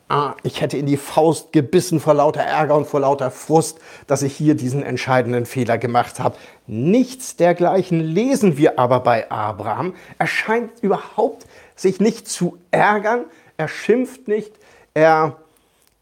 ah, 0.09 0.35
ich 0.43 0.61
hätte 0.61 0.77
in 0.77 0.85
die 0.85 0.97
Faust 0.97 1.51
gebissen 1.51 1.99
vor 1.99 2.13
lauter 2.13 2.41
Ärger 2.41 2.75
und 2.75 2.85
vor 2.85 2.99
lauter 2.99 3.31
Frust, 3.31 3.79
dass 4.07 4.21
ich 4.21 4.35
hier 4.35 4.55
diesen 4.55 4.83
entscheidenden 4.83 5.45
Fehler 5.45 5.77
gemacht 5.77 6.19
habe. 6.19 6.35
Nichts 6.67 7.37
dergleichen 7.37 7.99
lesen 7.99 8.57
wir 8.57 8.77
aber 8.77 8.99
bei 8.99 9.31
Abraham. 9.31 9.95
Er 10.19 10.27
scheint 10.27 10.71
überhaupt 10.81 11.47
sich 11.75 11.99
nicht 11.99 12.27
zu 12.27 12.57
ärgern, 12.71 13.25
er 13.57 13.67
schimpft 13.67 14.27
nicht, 14.27 14.51
er 14.93 15.37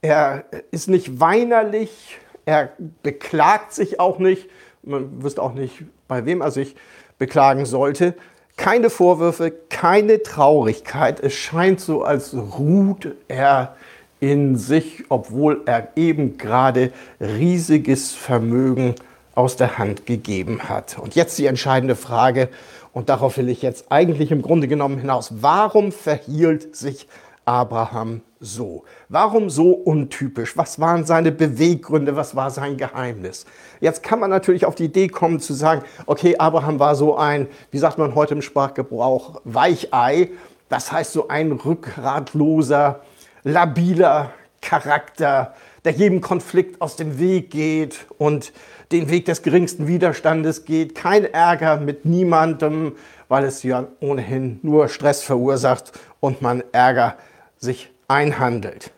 er 0.03 0.43
ist 0.69 0.89
nicht 0.89 1.19
weinerlich, 1.19 2.19
er 2.45 2.73
beklagt 3.01 3.73
sich 3.73 3.99
auch 3.99 4.19
nicht. 4.19 4.49
Man 4.83 5.23
wüsste 5.23 5.41
auch 5.41 5.53
nicht, 5.53 5.85
bei 6.09 6.25
wem 6.25 6.41
er 6.41 6.51
sich 6.51 6.75
beklagen 7.17 7.65
sollte. 7.65 8.13
Keine 8.57 8.89
Vorwürfe, 8.89 9.51
keine 9.69 10.21
Traurigkeit. 10.21 11.21
Es 11.21 11.33
scheint 11.33 11.79
so, 11.79 12.03
als 12.03 12.35
ruht 12.35 13.15
er 13.29 13.75
in 14.19 14.57
sich, 14.57 15.05
obwohl 15.07 15.61
er 15.65 15.87
eben 15.95 16.37
gerade 16.37 16.91
riesiges 17.19 18.11
Vermögen 18.11 18.95
aus 19.35 19.55
der 19.55 19.77
Hand 19.77 20.05
gegeben 20.05 20.67
hat. 20.67 20.99
Und 20.99 21.15
jetzt 21.15 21.39
die 21.39 21.45
entscheidende 21.45 21.95
Frage, 21.95 22.49
Und 22.93 23.09
darauf 23.09 23.37
will 23.37 23.49
ich 23.49 23.63
jetzt 23.63 23.91
eigentlich 23.91 24.31
im 24.31 24.43
Grunde 24.43 24.67
genommen 24.67 24.99
hinaus. 24.99 25.33
Warum 25.41 25.91
verhielt 25.91 26.75
sich 26.75 27.07
Abraham 27.43 28.21
so? 28.43 28.83
Warum 29.09 29.49
so 29.49 29.71
untypisch? 29.71 30.55
Was 30.57 30.79
waren 30.79 31.05
seine 31.05 31.31
Beweggründe? 31.31 32.15
Was 32.15 32.35
war 32.35 32.51
sein 32.51 32.77
Geheimnis? 32.77 33.45
Jetzt 33.79 34.03
kann 34.03 34.19
man 34.19 34.29
natürlich 34.29 34.65
auf 34.65 34.75
die 34.75 34.85
Idee 34.85 35.07
kommen 35.07 35.39
zu 35.39 35.53
sagen, 35.53 35.83
okay, 36.05 36.35
Abraham 36.37 36.79
war 36.79 36.95
so 36.95 37.15
ein, 37.15 37.47
wie 37.71 37.77
sagt 37.77 37.97
man 37.97 38.15
heute 38.15 38.35
im 38.35 38.41
Sprachgebrauch, 38.41 39.41
Weichei. 39.45 40.31
Das 40.69 40.91
heißt 40.91 41.13
so 41.13 41.27
ein 41.27 41.51
rückgratloser, 41.51 43.01
labiler 43.43 44.31
Charakter, 44.61 45.53
der 45.85 45.91
jedem 45.93 46.21
Konflikt 46.21 46.81
aus 46.81 46.95
dem 46.95 47.19
Weg 47.19 47.51
geht 47.51 48.05
und 48.17 48.53
den 48.91 49.09
Weg 49.09 49.25
des 49.25 49.41
geringsten 49.41 49.87
Widerstandes 49.87 50.65
geht. 50.65 50.95
Kein 50.95 51.25
Ärger 51.25 51.77
mit 51.77 52.05
niemandem, 52.05 52.95
weil 53.27 53.43
es 53.45 53.63
ja 53.63 53.87
ohnehin 53.99 54.59
nur 54.61 54.89
Stress 54.89 55.23
verursacht 55.23 55.91
und 56.19 56.41
man 56.41 56.63
Ärger 56.71 57.17
sich 57.57 57.92
einhandelt. 58.07 58.91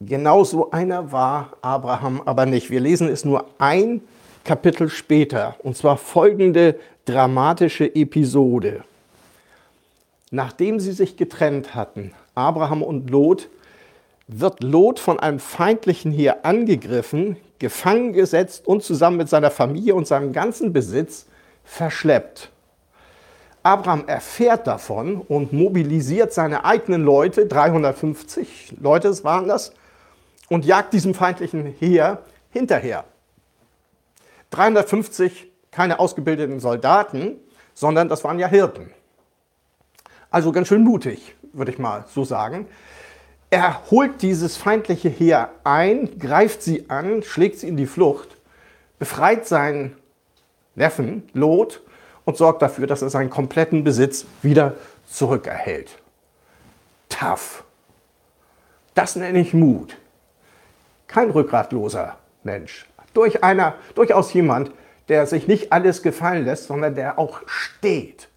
Genauso 0.00 0.70
einer 0.70 1.10
war 1.12 1.56
Abraham 1.62 2.22
aber 2.24 2.46
nicht. 2.46 2.70
Wir 2.70 2.80
lesen 2.80 3.08
es 3.08 3.24
nur 3.24 3.46
ein 3.58 4.02
Kapitel 4.44 4.88
später, 4.88 5.56
und 5.60 5.76
zwar 5.76 5.96
folgende 5.96 6.78
dramatische 7.06 7.94
Episode. 7.94 8.84
Nachdem 10.30 10.80
sie 10.80 10.92
sich 10.92 11.16
getrennt 11.16 11.74
hatten, 11.74 12.12
Abraham 12.34 12.82
und 12.82 13.10
Lot, 13.10 13.48
wird 14.28 14.62
Lot 14.62 14.98
von 14.98 15.18
einem 15.18 15.38
feindlichen 15.38 16.12
Heer 16.12 16.44
angegriffen, 16.44 17.36
gefangen 17.58 18.12
gesetzt 18.12 18.66
und 18.66 18.82
zusammen 18.82 19.16
mit 19.16 19.28
seiner 19.28 19.50
Familie 19.50 19.94
und 19.94 20.06
seinem 20.06 20.32
ganzen 20.32 20.72
Besitz 20.72 21.26
verschleppt. 21.64 22.50
Abraham 23.66 24.04
erfährt 24.06 24.68
davon 24.68 25.20
und 25.20 25.52
mobilisiert 25.52 26.32
seine 26.32 26.64
eigenen 26.64 27.02
Leute, 27.02 27.46
350 27.46 28.76
Leute 28.80 29.24
waren 29.24 29.48
das, 29.48 29.72
und 30.48 30.64
jagt 30.64 30.92
diesem 30.92 31.14
feindlichen 31.14 31.74
Heer 31.80 32.22
hinterher. 32.50 33.04
350 34.50 35.50
keine 35.72 35.98
ausgebildeten 35.98 36.60
Soldaten, 36.60 37.40
sondern 37.74 38.08
das 38.08 38.22
waren 38.22 38.38
ja 38.38 38.46
Hirten. 38.46 38.92
Also 40.30 40.52
ganz 40.52 40.68
schön 40.68 40.84
mutig, 40.84 41.34
würde 41.52 41.72
ich 41.72 41.78
mal 41.80 42.04
so 42.08 42.24
sagen. 42.24 42.68
Er 43.50 43.90
holt 43.90 44.22
dieses 44.22 44.56
feindliche 44.56 45.08
Heer 45.08 45.50
ein, 45.64 46.20
greift 46.20 46.62
sie 46.62 46.88
an, 46.88 47.24
schlägt 47.24 47.58
sie 47.58 47.66
in 47.68 47.76
die 47.76 47.86
Flucht, 47.86 48.36
befreit 49.00 49.48
seinen 49.48 49.96
Neffen 50.76 51.28
Lot 51.32 51.82
und 52.26 52.36
sorgt 52.36 52.60
dafür, 52.60 52.86
dass 52.86 53.00
er 53.00 53.08
seinen 53.08 53.30
kompletten 53.30 53.84
Besitz 53.84 54.26
wieder 54.42 54.74
zurückerhält. 55.06 55.96
Tough. 57.08 57.64
Das 58.94 59.16
nenne 59.16 59.40
ich 59.40 59.54
Mut. 59.54 59.96
Kein 61.06 61.30
rückgratloser 61.30 62.18
Mensch. 62.42 62.86
Durch 63.14 63.42
einer, 63.42 63.76
durchaus 63.94 64.34
jemand, 64.34 64.72
der 65.08 65.26
sich 65.26 65.46
nicht 65.46 65.72
alles 65.72 66.02
gefallen 66.02 66.44
lässt, 66.44 66.66
sondern 66.66 66.94
der 66.94 67.18
auch 67.18 67.40
steht. 67.46 68.28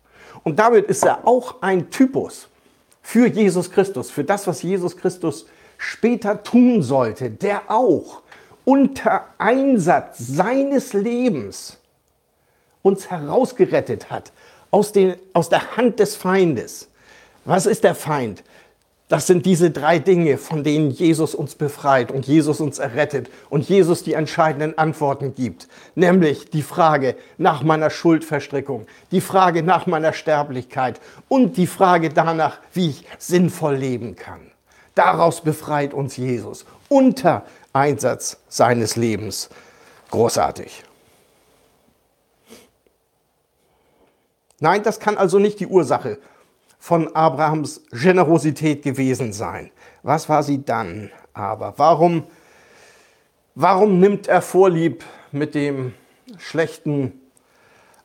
Und 0.43 0.59
damit 0.59 0.85
ist 0.85 1.03
er 1.03 1.27
auch 1.27 1.61
ein 1.61 1.89
Typus 1.89 2.47
für 3.01 3.27
Jesus 3.27 3.71
Christus, 3.71 4.11
für 4.11 4.23
das, 4.23 4.45
was 4.45 4.61
Jesus 4.61 4.95
Christus 4.95 5.47
später 5.77 6.43
tun 6.43 6.83
sollte, 6.83 7.31
der 7.31 7.63
auch 7.71 8.21
unter 8.65 9.25
Einsatz 9.39 10.19
seines 10.19 10.93
Lebens 10.93 11.78
uns 12.81 13.09
herausgerettet 13.09 14.09
hat 14.09 14.31
aus, 14.71 14.91
den, 14.91 15.15
aus 15.33 15.49
der 15.49 15.77
Hand 15.77 15.99
des 15.99 16.15
Feindes. 16.15 16.89
Was 17.45 17.65
ist 17.65 17.83
der 17.83 17.95
Feind? 17.95 18.43
Das 19.07 19.25
sind 19.25 19.47
diese 19.47 19.71
drei 19.71 19.97
Dinge, 19.97 20.37
von 20.37 20.63
denen 20.63 20.91
Jesus 20.91 21.33
uns 21.33 21.55
befreit 21.55 22.11
und 22.11 22.27
Jesus 22.27 22.61
uns 22.61 22.77
errettet 22.77 23.27
und 23.49 23.67
Jesus 23.67 24.03
die 24.03 24.13
entscheidenden 24.13 24.77
Antworten 24.77 25.33
gibt. 25.33 25.67
Nämlich 25.95 26.51
die 26.51 26.61
Frage 26.61 27.15
nach 27.39 27.63
meiner 27.63 27.89
Schuldverstrickung, 27.89 28.85
die 29.09 29.21
Frage 29.21 29.63
nach 29.63 29.87
meiner 29.87 30.13
Sterblichkeit 30.13 31.01
und 31.27 31.57
die 31.57 31.65
Frage 31.65 32.09
danach, 32.09 32.59
wie 32.73 32.91
ich 32.91 33.05
sinnvoll 33.17 33.77
leben 33.77 34.15
kann. 34.15 34.51
Daraus 34.93 35.41
befreit 35.41 35.95
uns 35.95 36.15
Jesus 36.15 36.65
unter 36.87 37.45
Einsatz 37.73 38.37
seines 38.47 38.95
Lebens. 38.95 39.49
Großartig. 40.11 40.83
Nein, 44.59 44.83
das 44.83 44.99
kann 44.99 45.17
also 45.17 45.39
nicht 45.39 45.59
die 45.59 45.67
Ursache 45.67 46.19
von 46.79 47.13
Abrahams 47.15 47.81
Generosität 47.91 48.83
gewesen 48.83 49.33
sein. 49.33 49.71
Was 50.03 50.29
war 50.29 50.43
sie 50.43 50.63
dann 50.63 51.11
aber? 51.33 51.73
Warum, 51.77 52.23
warum 53.55 53.99
nimmt 53.99 54.27
er 54.27 54.41
Vorlieb 54.41 55.03
mit 55.31 55.55
dem 55.55 55.93
schlechten 56.37 57.19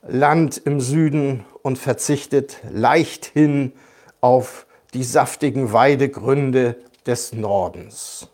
Land 0.03 0.61
im 0.65 0.81
Süden 0.81 1.45
und 1.63 1.79
verzichtet 1.79 2.59
leichthin 2.71 3.73
auf 4.21 4.67
die 4.93 5.05
saftigen 5.05 5.73
Weidegründe 5.73 6.77
des 7.07 7.33
Nordens? 7.33 8.29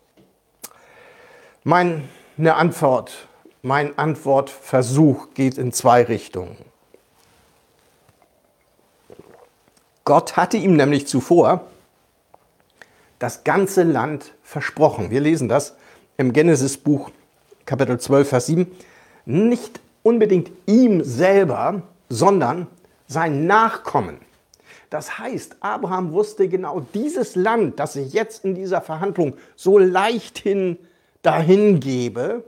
Meine 1.63 2.09
Antwort, 2.39 3.29
mein 3.63 3.99
Antwortversuch 3.99 5.35
geht 5.35 5.59
in 5.59 5.73
zwei 5.73 6.03
Richtungen. 6.03 6.70
Gott 10.11 10.37
hatte 10.37 10.57
ihm 10.57 10.75
nämlich 10.75 11.07
zuvor 11.07 11.67
das 13.21 13.45
ganze 13.45 13.85
Land 13.85 14.33
versprochen. 14.43 15.13
Wir 15.13 15.21
lesen 15.21 15.49
das 15.49 15.77
im 16.17 16.33
Genesis-Buch 16.33 17.13
Kapitel 17.65 18.01
12, 18.01 18.29
Vers 18.29 18.47
7. 18.47 18.67
Nicht 19.25 19.79
unbedingt 20.03 20.51
ihm 20.67 21.05
selber, 21.05 21.83
sondern 22.09 22.67
sein 23.07 23.47
Nachkommen. 23.47 24.17
Das 24.91 25.21
heißt, 25.21 25.59
Abraham 25.61 26.11
wusste 26.11 26.49
genau, 26.49 26.81
dieses 26.93 27.37
Land, 27.37 27.79
das 27.79 27.95
ich 27.95 28.13
jetzt 28.13 28.45
in 28.45 28.57
dieser 28.57 28.81
Verhandlung 28.81 29.37
so 29.55 29.79
leichthin 29.79 30.77
dahin 31.23 31.79
gebe, 31.79 32.43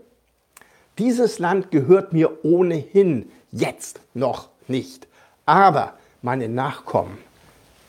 dieses 0.99 1.39
Land 1.39 1.71
gehört 1.71 2.13
mir 2.13 2.45
ohnehin 2.45 3.31
jetzt 3.53 4.01
noch 4.15 4.49
nicht. 4.67 5.07
Aber 5.47 5.93
meine 6.23 6.49
Nachkommen, 6.49 7.19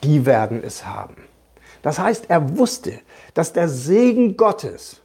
die 0.03 0.25
werden 0.25 0.63
es 0.63 0.85
haben. 0.85 1.15
Das 1.81 1.99
heißt, 1.99 2.25
er 2.29 2.57
wusste, 2.57 2.99
dass 3.33 3.53
der 3.53 3.67
Segen 3.67 4.37
Gottes 4.37 5.01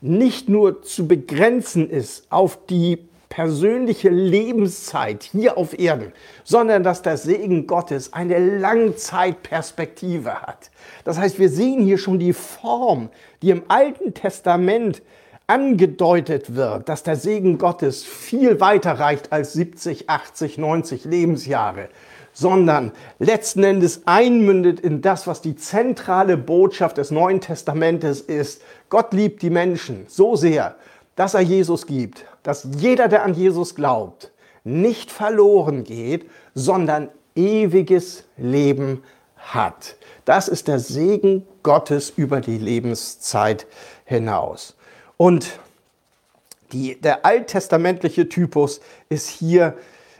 nicht 0.00 0.48
nur 0.48 0.82
zu 0.82 1.08
begrenzen 1.08 1.90
ist 1.90 2.30
auf 2.30 2.58
die 2.66 3.08
persönliche 3.28 4.08
Lebenszeit 4.08 5.24
hier 5.24 5.58
auf 5.58 5.78
Erden, 5.78 6.12
sondern 6.44 6.82
dass 6.82 7.02
der 7.02 7.16
Segen 7.16 7.66
Gottes 7.66 8.12
eine 8.12 8.38
Langzeitperspektive 8.38 10.42
hat. 10.42 10.70
Das 11.04 11.18
heißt, 11.18 11.38
wir 11.38 11.50
sehen 11.50 11.82
hier 11.82 11.98
schon 11.98 12.18
die 12.18 12.32
Form, 12.32 13.10
die 13.42 13.50
im 13.50 13.64
Alten 13.68 14.14
Testament 14.14 15.02
angedeutet 15.48 16.54
wird, 16.54 16.88
dass 16.88 17.02
der 17.02 17.16
Segen 17.16 17.58
Gottes 17.58 18.04
viel 18.04 18.60
weiter 18.60 18.92
reicht 18.92 19.32
als 19.32 19.52
70, 19.52 20.08
80, 20.08 20.58
90 20.58 21.04
Lebensjahre, 21.04 21.88
sondern 22.36 22.92
letzten 23.18 23.64
Endes 23.64 24.02
einmündet 24.04 24.78
in 24.78 25.00
das, 25.00 25.26
was 25.26 25.40
die 25.40 25.56
zentrale 25.56 26.36
Botschaft 26.36 26.98
des 26.98 27.10
Neuen 27.10 27.40
Testamentes 27.40 28.20
ist. 28.20 28.60
Gott 28.90 29.14
liebt 29.14 29.40
die 29.40 29.48
Menschen 29.48 30.04
so 30.06 30.36
sehr, 30.36 30.74
dass 31.14 31.32
er 31.32 31.40
Jesus 31.40 31.86
gibt, 31.86 32.26
dass 32.42 32.68
jeder, 32.76 33.08
der 33.08 33.24
an 33.24 33.32
Jesus 33.32 33.74
glaubt, 33.74 34.32
nicht 34.64 35.10
verloren 35.10 35.82
geht, 35.82 36.28
sondern 36.54 37.08
ewiges 37.34 38.24
Leben 38.36 39.02
hat. 39.38 39.96
Das 40.26 40.48
ist 40.48 40.68
der 40.68 40.78
Segen 40.78 41.46
Gottes 41.62 42.10
über 42.10 42.42
die 42.42 42.58
Lebenszeit 42.58 43.66
hinaus. 44.04 44.76
Und 45.16 45.58
die, 46.72 47.00
der 47.00 47.24
alttestamentliche 47.24 48.28
Typus 48.28 48.82
ist 49.08 49.30
hier 49.30 49.74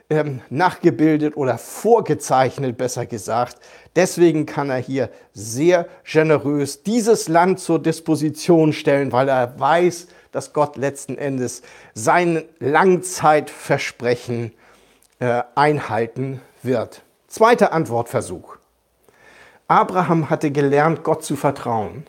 ähm, 0.08 0.40
nachgebildet 0.50 1.36
oder 1.36 1.58
vorgezeichnet, 1.58 2.76
besser 2.78 3.06
gesagt. 3.06 3.56
Deswegen 3.96 4.46
kann 4.46 4.70
er 4.70 4.78
hier 4.78 5.10
sehr 5.32 5.88
generös 6.04 6.82
dieses 6.82 7.28
Land 7.28 7.60
zur 7.60 7.82
Disposition 7.82 8.72
stellen, 8.72 9.12
weil 9.12 9.28
er 9.28 9.58
weiß, 9.58 10.06
dass 10.32 10.52
Gott 10.52 10.76
letzten 10.76 11.18
Endes 11.18 11.62
sein 11.94 12.44
Langzeitversprechen 12.58 14.52
äh, 15.18 15.42
einhalten 15.54 16.40
wird. 16.62 17.02
Zweiter 17.26 17.72
Antwortversuch. 17.72 18.56
Abraham 19.68 20.30
hatte 20.30 20.50
gelernt, 20.52 21.02
Gott 21.02 21.24
zu 21.24 21.36
vertrauen. 21.36 22.06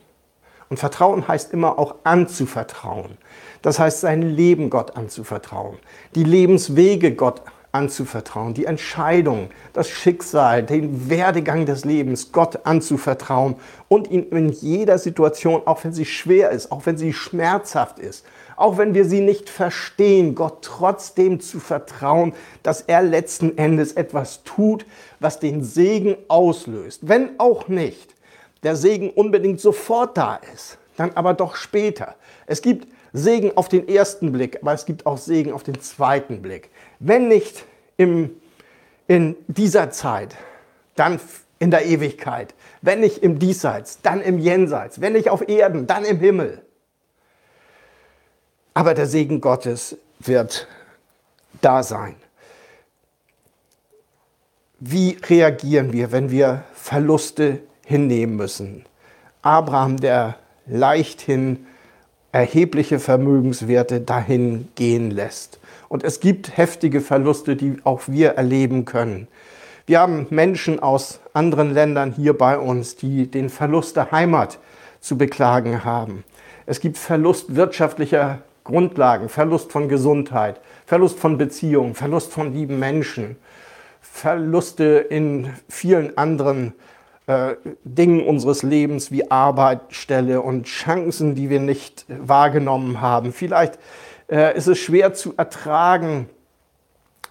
Und 0.69 0.77
Vertrauen 0.77 1.27
heißt 1.27 1.53
immer 1.53 1.79
auch 1.79 1.95
anzuvertrauen. 2.03 3.17
Das 3.61 3.79
heißt, 3.79 4.01
sein 4.01 4.21
Leben 4.21 4.69
Gott 4.69 4.95
anzuvertrauen, 4.97 5.77
die 6.13 6.23
Lebenswege 6.23 7.15
Gott 7.15 7.41
anzuvertrauen 7.77 8.55
die 8.55 8.65
Entscheidung, 8.65 9.49
das 9.73 9.87
Schicksal, 9.87 10.63
den 10.63 11.09
Werdegang 11.09 11.65
des 11.67 11.85
Lebens 11.85 12.31
Gott 12.31 12.65
anzuvertrauen 12.65 13.55
und 13.87 14.09
ihn 14.09 14.23
in 14.31 14.49
jeder 14.49 14.97
Situation, 14.97 15.61
auch 15.65 15.83
wenn 15.83 15.93
sie 15.93 16.05
schwer 16.05 16.49
ist, 16.49 16.71
auch 16.71 16.85
wenn 16.87 16.97
sie 16.97 17.13
schmerzhaft 17.13 17.99
ist, 17.99 18.25
auch 18.55 18.79
wenn 18.79 18.95
wir 18.95 19.05
sie 19.05 19.21
nicht 19.21 19.49
verstehen, 19.49 20.33
Gott 20.33 20.63
trotzdem 20.63 21.39
zu 21.39 21.59
vertrauen, 21.59 22.33
dass 22.63 22.81
er 22.81 23.03
letzten 23.03 23.55
Endes 23.57 23.93
etwas 23.93 24.43
tut, 24.43 24.85
was 25.19 25.39
den 25.39 25.63
Segen 25.63 26.17
auslöst. 26.27 27.07
Wenn 27.07 27.39
auch 27.39 27.67
nicht 27.67 28.15
der 28.63 28.75
Segen 28.75 29.11
unbedingt 29.11 29.61
sofort 29.61 30.17
da 30.17 30.39
ist, 30.53 30.79
dann 30.95 31.11
aber 31.13 31.35
doch 31.35 31.55
später. 31.55 32.15
Es 32.47 32.63
gibt 32.63 32.87
Segen 33.13 33.55
auf 33.55 33.69
den 33.69 33.87
ersten 33.87 34.31
Blick, 34.31 34.59
aber 34.61 34.73
es 34.73 34.85
gibt 34.85 35.05
auch 35.05 35.17
Segen 35.17 35.53
auf 35.53 35.63
den 35.63 35.79
zweiten 35.81 36.41
Blick. 36.41 36.69
Wenn 36.99 37.27
nicht 37.27 37.65
im, 37.97 38.31
in 39.07 39.35
dieser 39.47 39.91
Zeit, 39.91 40.35
dann 40.95 41.19
in 41.59 41.71
der 41.71 41.85
Ewigkeit. 41.85 42.53
Wenn 42.81 42.99
nicht 42.99 43.19
im 43.19 43.39
Diesseits, 43.39 44.01
dann 44.01 44.21
im 44.21 44.39
Jenseits. 44.39 45.01
Wenn 45.01 45.13
nicht 45.13 45.29
auf 45.29 45.47
Erden, 45.47 45.87
dann 45.87 46.05
im 46.05 46.19
Himmel. 46.19 46.61
Aber 48.73 48.93
der 48.93 49.07
Segen 49.07 49.41
Gottes 49.41 49.97
wird 50.19 50.67
da 51.61 51.81
sein. 51.83 52.15
Wie 54.79 55.17
reagieren 55.23 55.91
wir, 55.93 56.11
wenn 56.11 56.29
wir 56.29 56.63
Verluste 56.75 57.59
hinnehmen 57.83 58.35
müssen? 58.35 58.85
Abraham, 59.41 59.97
der 59.97 60.37
leichthin 60.67 61.65
erhebliche 62.31 62.99
Vermögenswerte 62.99 64.01
dahin 64.01 64.67
gehen 64.75 65.11
lässt. 65.11 65.59
Und 65.89 66.03
es 66.03 66.19
gibt 66.19 66.57
heftige 66.57 67.01
Verluste, 67.01 67.55
die 67.55 67.77
auch 67.83 68.01
wir 68.07 68.31
erleben 68.31 68.85
können. 68.85 69.27
Wir 69.85 70.01
haben 70.01 70.27
Menschen 70.29 70.81
aus 70.81 71.21
anderen 71.33 71.73
Ländern 71.73 72.11
hier 72.11 72.37
bei 72.37 72.57
uns, 72.57 72.97
die 72.97 73.31
den 73.31 73.49
Verlust 73.49 73.95
der 73.95 74.11
Heimat 74.11 74.59
zu 74.99 75.17
beklagen 75.17 75.85
haben. 75.85 76.25
Es 76.65 76.81
gibt 76.81 76.97
Verlust 76.97 77.55
wirtschaftlicher 77.55 78.39
Grundlagen, 78.65 79.29
Verlust 79.29 79.71
von 79.71 79.87
Gesundheit, 79.87 80.59
Verlust 80.85 81.17
von 81.17 81.37
Beziehungen, 81.37 81.95
Verlust 81.95 82.33
von 82.33 82.53
lieben 82.53 82.79
Menschen, 82.79 83.37
Verluste 84.01 85.05
in 85.09 85.53
vielen 85.69 86.17
anderen 86.17 86.73
äh, 87.27 87.55
Dingen 87.83 88.25
unseres 88.25 88.63
Lebens 88.63 89.11
wie 89.11 89.29
Arbeit, 89.29 89.81
Stelle 89.89 90.41
und 90.41 90.65
Chancen, 90.65 91.35
die 91.35 91.49
wir 91.49 91.59
nicht 91.59 92.05
wahrgenommen 92.07 93.01
haben. 93.01 93.33
Vielleicht 93.33 93.77
äh, 94.29 94.57
ist 94.57 94.67
es 94.67 94.79
schwer 94.79 95.13
zu 95.13 95.33
ertragen, 95.37 96.29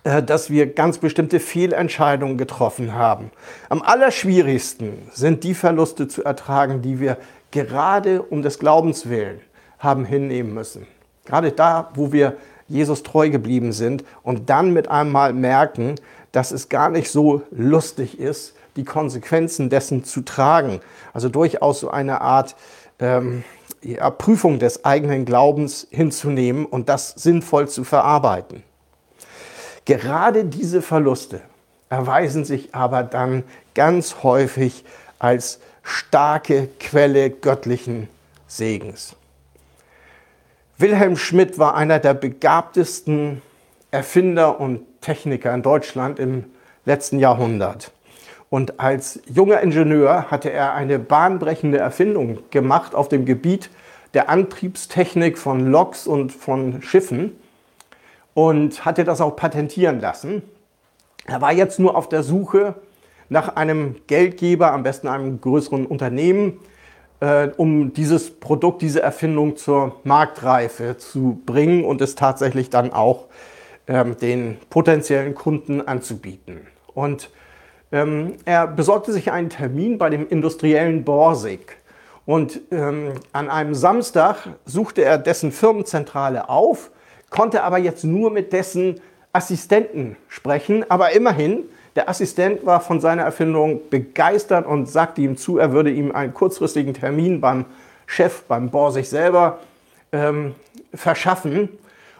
äh, 0.05 0.23
dass 0.23 0.51
wir 0.51 0.73
ganz 0.73 0.99
bestimmte 0.99 1.41
Fehlentscheidungen 1.41 2.39
getroffen 2.39 2.95
haben. 2.95 3.31
Am 3.69 3.83
allerschwierigsten 3.83 5.11
sind 5.13 5.45
die 5.45 5.55
Verluste 5.55 6.09
zu 6.09 6.23
ertragen, 6.23 6.83
die 6.83 7.01
wir 7.01 7.17
gerade 7.51 8.23
um 8.23 8.43
des 8.43 8.59
Glaubens 8.59 9.09
willen 9.09 9.41
haben 9.79 10.05
hinnehmen 10.05 10.55
müssen. 10.55 10.87
Gerade 11.25 11.53
da, 11.53 11.91
wo 11.95 12.13
wir 12.13 12.37
Jesus 12.69 13.03
treu 13.03 13.31
geblieben 13.31 13.73
sind 13.73 14.05
und 14.23 14.51
dann 14.51 14.73
mit 14.73 14.89
einmal 14.89 15.33
merken, 15.33 15.95
dass 16.33 16.51
es 16.51 16.69
gar 16.69 16.91
nicht 16.91 17.11
so 17.11 17.43
lustig 17.51 18.19
ist, 18.21 18.55
die 18.77 18.85
Konsequenzen 18.85 19.71
dessen 19.71 20.05
zu 20.05 20.23
tragen. 20.23 20.81
Also 21.13 21.29
durchaus 21.29 21.81
so 21.81 21.91
eine 21.91 22.21
Art 22.21 22.57
ähm, 22.99 23.45
ja, 23.83 24.11
Prüfung 24.11 24.59
des 24.59 24.85
eigenen 24.85 25.25
Glaubens 25.25 25.87
hinzunehmen 25.91 26.67
und 26.67 26.89
das 26.89 27.11
sinnvoll 27.11 27.69
zu 27.69 27.85
verarbeiten. 27.85 28.63
Gerade 29.85 30.45
diese 30.45 30.83
Verluste 30.83 31.41
erweisen 31.89 32.45
sich 32.45 32.75
aber 32.75 33.03
dann 33.03 33.45
ganz 33.75 34.23
häufig 34.23 34.85
als 35.19 35.61
starke 35.83 36.69
Quelle 36.81 37.31
göttlichen 37.31 38.09
Segens. 38.49 39.15
Wilhelm 40.79 41.17
Schmidt 41.17 41.59
war 41.59 41.75
einer 41.75 42.01
der 42.01 42.15
begabtesten 42.15 43.41
Erfinder 43.91 44.61
und 44.61 44.83
Techniker 45.01 45.55
in 45.55 45.63
Deutschland 45.63 46.19
im 46.19 46.45
letzten 46.85 47.19
Jahrhundert. 47.19 47.93
Und 48.49 48.79
als 48.79 49.21
junger 49.27 49.61
Ingenieur 49.61 50.31
hatte 50.31 50.51
er 50.51 50.75
eine 50.75 50.99
bahnbrechende 50.99 51.79
Erfindung 51.79 52.39
gemacht 52.51 52.95
auf 52.95 53.09
dem 53.09 53.25
Gebiet 53.25 53.71
der 54.15 54.31
Antriebstechnik 54.31 55.37
von 55.37 55.71
Loks 55.71 56.07
und 56.07 56.33
von 56.33 56.81
Schiffen 56.81 57.37
und 58.35 58.85
hatte 58.85 59.05
das 59.05 59.21
auch 59.21 59.37
patentieren 59.37 60.01
lassen. 60.01 60.43
Er 61.27 61.41
war 61.41 61.53
jetzt 61.53 61.79
nur 61.79 61.97
auf 61.97 62.09
der 62.09 62.23
Suche 62.23 62.75
nach 63.29 63.57
einem 63.57 63.97
Geldgeber, 64.07 64.73
am 64.73 64.85
besten 64.85 65.09
einem 65.09 65.41
größeren 65.41 65.85
Unternehmen, 65.87 66.61
äh, 67.21 67.49
um 67.57 67.93
dieses 67.93 68.31
Produkt, 68.31 68.83
diese 68.83 69.03
Erfindung 69.03 69.57
zur 69.57 70.01
Marktreife 70.05 70.97
zu 70.97 71.43
bringen 71.45 71.85
und 71.85 72.01
es 72.01 72.15
tatsächlich 72.15 72.71
dann 72.71 72.93
auch 72.93 73.25
ähm, 73.89 74.17
den 74.17 74.59
potenziellen 74.71 75.35
Kunden 75.35 75.81
anzubieten. 75.81 76.67
Und 76.95 77.31
ähm, 77.93 78.35
er 78.45 78.67
besorgte 78.67 79.13
sich 79.13 79.31
einen 79.31 79.51
Termin 79.51 79.99
bei 79.99 80.11
dem 80.11 80.29
industriellen 80.29 81.05
Borsig. 81.05 81.77
Und 82.25 82.61
ähm, 82.73 83.13
an 83.33 83.49
einem 83.49 83.75
Samstag 83.75 84.49
suchte 84.65 85.05
er 85.05 85.17
dessen 85.19 85.53
Firmenzentrale 85.53 86.49
auf, 86.49 86.91
konnte 87.31 87.63
aber 87.63 87.79
jetzt 87.79 88.05
nur 88.05 88.31
mit 88.31 88.53
dessen 88.53 89.01
Assistenten 89.33 90.17
sprechen. 90.29 90.85
Aber 90.91 91.13
immerhin, 91.13 91.65
der 91.95 92.09
Assistent 92.09 92.67
war 92.67 92.81
von 92.81 93.01
seiner 93.01 93.23
Erfindung 93.23 93.89
begeistert 93.91 94.67
und 94.67 94.87
sagte 94.87 95.21
ihm 95.21 95.37
zu, 95.37 95.59
er 95.59 95.73
würde 95.73 95.91
ihm 95.91 96.13
einen 96.13 96.35
kurzfristigen 96.35 96.95
Termin 96.95 97.41
beim 97.41 97.65
Chef, 98.07 98.43
beim 98.45 98.71
Borsig 98.71 99.09
selber 99.09 99.61
ähm, 100.13 100.55
verschaffen 100.95 101.69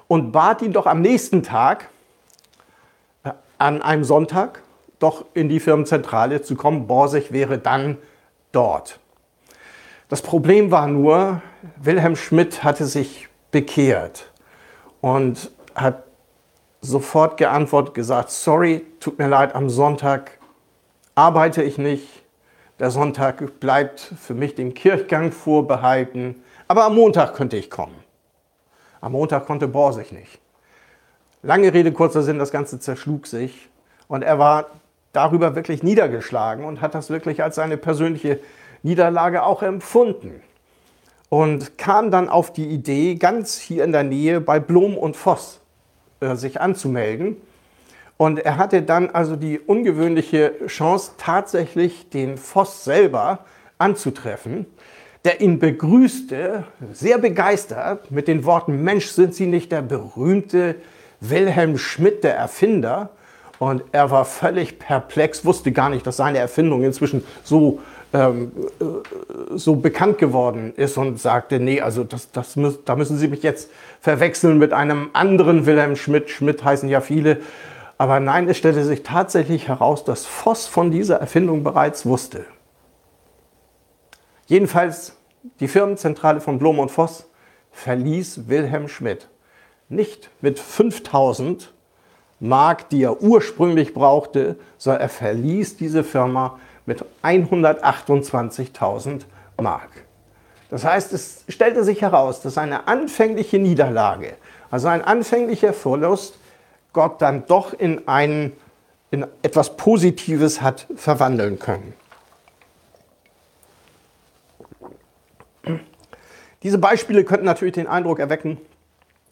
und 0.09 0.33
bat 0.33 0.63
ihn 0.63 0.73
doch 0.73 0.87
am 0.87 1.01
nächsten 1.01 1.43
Tag, 1.43 1.89
äh, 3.25 3.31
an 3.59 3.83
einem 3.83 4.05
Sonntag, 4.05 4.63
doch 4.99 5.25
in 5.35 5.49
die 5.49 5.61
Firmenzentrale 5.61 6.43
zu 6.43 6.55
kommen. 6.55 6.87
Borsig 6.87 7.33
wäre 7.33 7.59
dann 7.59 7.99
dort. 8.53 8.99
Das 10.09 10.23
Problem 10.23 10.71
war 10.71 10.87
nur, 10.87 11.43
Wilhelm 11.77 12.17
Schmidt 12.17 12.63
hatte 12.63 12.87
sich 12.87 13.29
bekehrt 13.51 14.31
und 15.01 15.51
hat 15.75 16.05
sofort 16.81 17.37
geantwortet, 17.37 17.95
gesagt, 17.95 18.31
sorry, 18.31 18.87
tut 19.01 19.19
mir 19.19 19.29
leid, 19.29 19.55
am 19.55 19.69
Sonntag 19.69 20.39
arbeite 21.15 21.63
ich 21.63 21.79
nicht. 21.79 22.07
Der 22.79 22.91
Sonntag 22.91 23.59
bleibt 23.59 24.01
für 24.01 24.35
mich 24.35 24.55
dem 24.55 24.75
Kirchgang 24.75 25.33
vorbehalten, 25.33 26.43
aber 26.69 26.85
am 26.85 26.95
Montag 26.95 27.35
könnte 27.35 27.57
ich 27.57 27.71
kommen. 27.71 27.97
Am 29.01 29.13
Montag 29.13 29.47
konnte 29.47 29.67
Borsig 29.67 30.13
nicht. 30.13 30.39
Lange 31.43 31.73
Rede, 31.73 31.93
kurzer 31.93 32.23
Sinn, 32.23 32.39
das 32.39 32.51
Ganze 32.51 32.79
zerschlug 32.79 33.27
sich 33.27 33.69
und 34.09 34.23
er 34.23 34.39
war 34.39 34.67
darüber 35.17 35.57
wirklich 35.57 35.83
niedergeschlagen 35.83 36.65
und 36.65 36.81
hat 36.81 36.95
das 36.95 37.11
wirklich 37.11 37.43
als 37.43 37.57
seine 37.57 37.77
persönliche 37.77 38.39
Niederlage 38.83 39.43
auch 39.43 39.63
empfunden. 39.63 40.43
Und 41.29 41.77
kam 41.77 42.11
dann 42.11 42.29
auf 42.29 42.53
die 42.53 42.67
Idee, 42.67 43.17
ganz 43.17 43.59
hier 43.59 43.83
in 43.83 43.93
der 43.93 44.05
Nähe 44.05 44.41
bei 44.41 44.61
Blom 44.61 44.97
und 44.97 45.17
Voss 45.17 45.61
äh, 46.21 46.37
sich 46.37 46.61
anzumelden. 46.61 47.37
Und 48.17 48.39
er 48.39 48.57
hatte 48.57 48.83
dann 48.83 49.11
also 49.11 49.37
die 49.37 49.59
ungewöhnliche 49.59 50.55
Chance, 50.67 51.13
tatsächlich 51.19 52.09
den 52.11 52.37
Voss 52.37 52.85
selber 52.85 53.41
anzutreffen, 53.79 54.67
der 55.25 55.41
ihn 55.41 55.59
begrüßte, 55.59 56.65
sehr 56.93 57.19
begeistert, 57.19 58.11
mit 58.11 58.29
den 58.29 58.45
Worten, 58.45 58.85
Mensch, 58.85 59.09
sind 59.09 59.35
Sie 59.35 59.47
nicht 59.47 59.73
der 59.73 59.83
berühmte 59.83 60.77
Wilhelm 61.21 61.77
Schmidt, 61.77 62.23
der 62.23 62.37
Erfinder? 62.37 63.11
Und 63.59 63.83
er 63.93 64.11
war 64.11 64.25
völlig 64.25 64.79
perplex, 64.79 65.45
wusste 65.45 65.73
gar 65.73 65.89
nicht, 65.89 66.07
dass 66.07 66.19
seine 66.19 66.39
Erfindung 66.39 66.83
inzwischen 66.83 67.25
so, 67.43 67.81
ähm, 68.13 68.53
äh, 68.81 69.57
so 69.57 69.77
bekannt 69.77 70.19
geworden 70.19 70.75
ist 70.77 70.99
und 70.99 71.19
sagte, 71.19 71.59
nee, 71.59 71.81
also 71.81 72.05
das, 72.05 72.31
das 72.33 72.59
da 72.85 72.97
müssen 72.97 73.17
Sie 73.17 73.29
mich 73.29 73.43
jetzt 73.43 73.71
verwechseln 74.01 74.59
mit 74.59 74.73
einem 74.73 75.11
anderen 75.15 75.65
Wilhelm 75.65 75.97
Schmidt. 75.97 76.31
Schmidt 76.31 76.65
heißen 76.65 76.89
ja 76.89 77.01
viele. 77.01 77.41
Aber 77.99 78.21
nein, 78.21 78.47
es 78.49 78.59
stellte 78.59 78.85
sich 78.85 79.03
tatsächlich 79.03 79.69
heraus, 79.69 80.05
dass 80.05 80.27
Voss 80.27 80.67
von 80.67 80.91
dieser 80.91 81.17
Erfindung 81.17 81.65
bereits 81.65 82.05
wusste. 82.05 82.45
Jedenfalls 84.47 85.17
die 85.61 85.69
Firmenzentrale 85.69 86.41
von 86.41 86.59
Blom 86.59 86.79
und 86.79 86.91
Voss 86.91 87.27
verließ 87.73 88.49
Wilhelm 88.49 88.89
Schmidt 88.89 89.29
nicht 89.89 90.31
mit 90.41 90.59
5000 90.59 91.73
Mark, 92.41 92.89
die 92.91 93.03
er 93.03 93.23
ursprünglich 93.23 93.95
brauchte, 93.95 94.57
sondern 94.79 95.03
er 95.03 95.09
verließ 95.09 95.77
diese 95.77 96.05
Firma 96.05 96.59
mit 96.85 97.05
128.000 97.23 99.23
Mark. 99.61 99.91
Das 100.69 100.85
heißt, 100.85 101.13
es 101.13 101.45
stellte 101.49 101.85
sich 101.85 102.03
heraus, 102.03 102.41
dass 102.41 102.59
eine 102.59 102.89
anfängliche 102.89 103.59
Niederlage, 103.59 104.35
also 104.71 104.89
ein 104.89 105.03
anfänglicher 105.03 105.73
Verlust, 105.73 106.39
Gott 106.93 107.23
dann 107.23 107.47
doch 107.47 107.73
in, 107.73 108.09
ein, 108.09 108.53
in 109.11 109.27
etwas 109.43 109.77
Positives 109.77 110.63
hat 110.63 110.87
verwandeln 110.97 111.59
können. 111.59 111.95
Diese 116.63 116.79
Beispiele 116.79 117.25
könnten 117.25 117.45
natürlich 117.45 117.75
den 117.75 117.87
Eindruck 117.87 118.19
erwecken, 118.19 118.59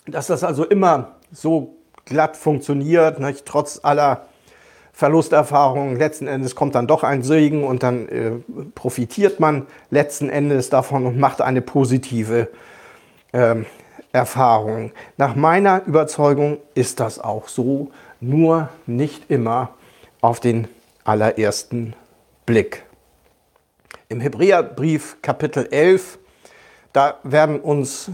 dass 0.06 0.26
das 0.26 0.44
also 0.44 0.64
immer 0.64 1.16
so 1.32 1.74
glatt 2.04 2.36
funktioniert, 2.36 3.20
nicht? 3.20 3.46
trotz 3.46 3.80
aller 3.82 4.26
Verlusterfahrungen. 4.92 5.96
Letzten 5.96 6.28
Endes 6.28 6.54
kommt 6.54 6.76
dann 6.76 6.86
doch 6.86 7.02
ein 7.02 7.22
Segen 7.22 7.64
und 7.64 7.82
dann 7.82 8.08
äh, 8.08 8.30
profitiert 8.74 9.40
man 9.40 9.66
letzten 9.90 10.30
Endes 10.30 10.70
davon 10.70 11.06
und 11.06 11.18
macht 11.18 11.40
eine 11.40 11.60
positive 11.60 12.48
äh, 13.32 13.56
Erfahrung. 14.12 14.92
Nach 15.16 15.34
meiner 15.34 15.84
Überzeugung 15.86 16.58
ist 16.74 17.00
das 17.00 17.18
auch 17.18 17.48
so, 17.48 17.90
nur 18.20 18.68
nicht 18.86 19.30
immer 19.30 19.70
auf 20.20 20.38
den 20.38 20.68
allerersten 21.02 21.94
Blick. 22.46 22.84
Im 24.08 24.20
Hebräerbrief 24.20 25.16
Kapitel 25.20 25.66
11, 25.70 26.18
da 26.92 27.18
werden 27.24 27.58
uns 27.58 28.10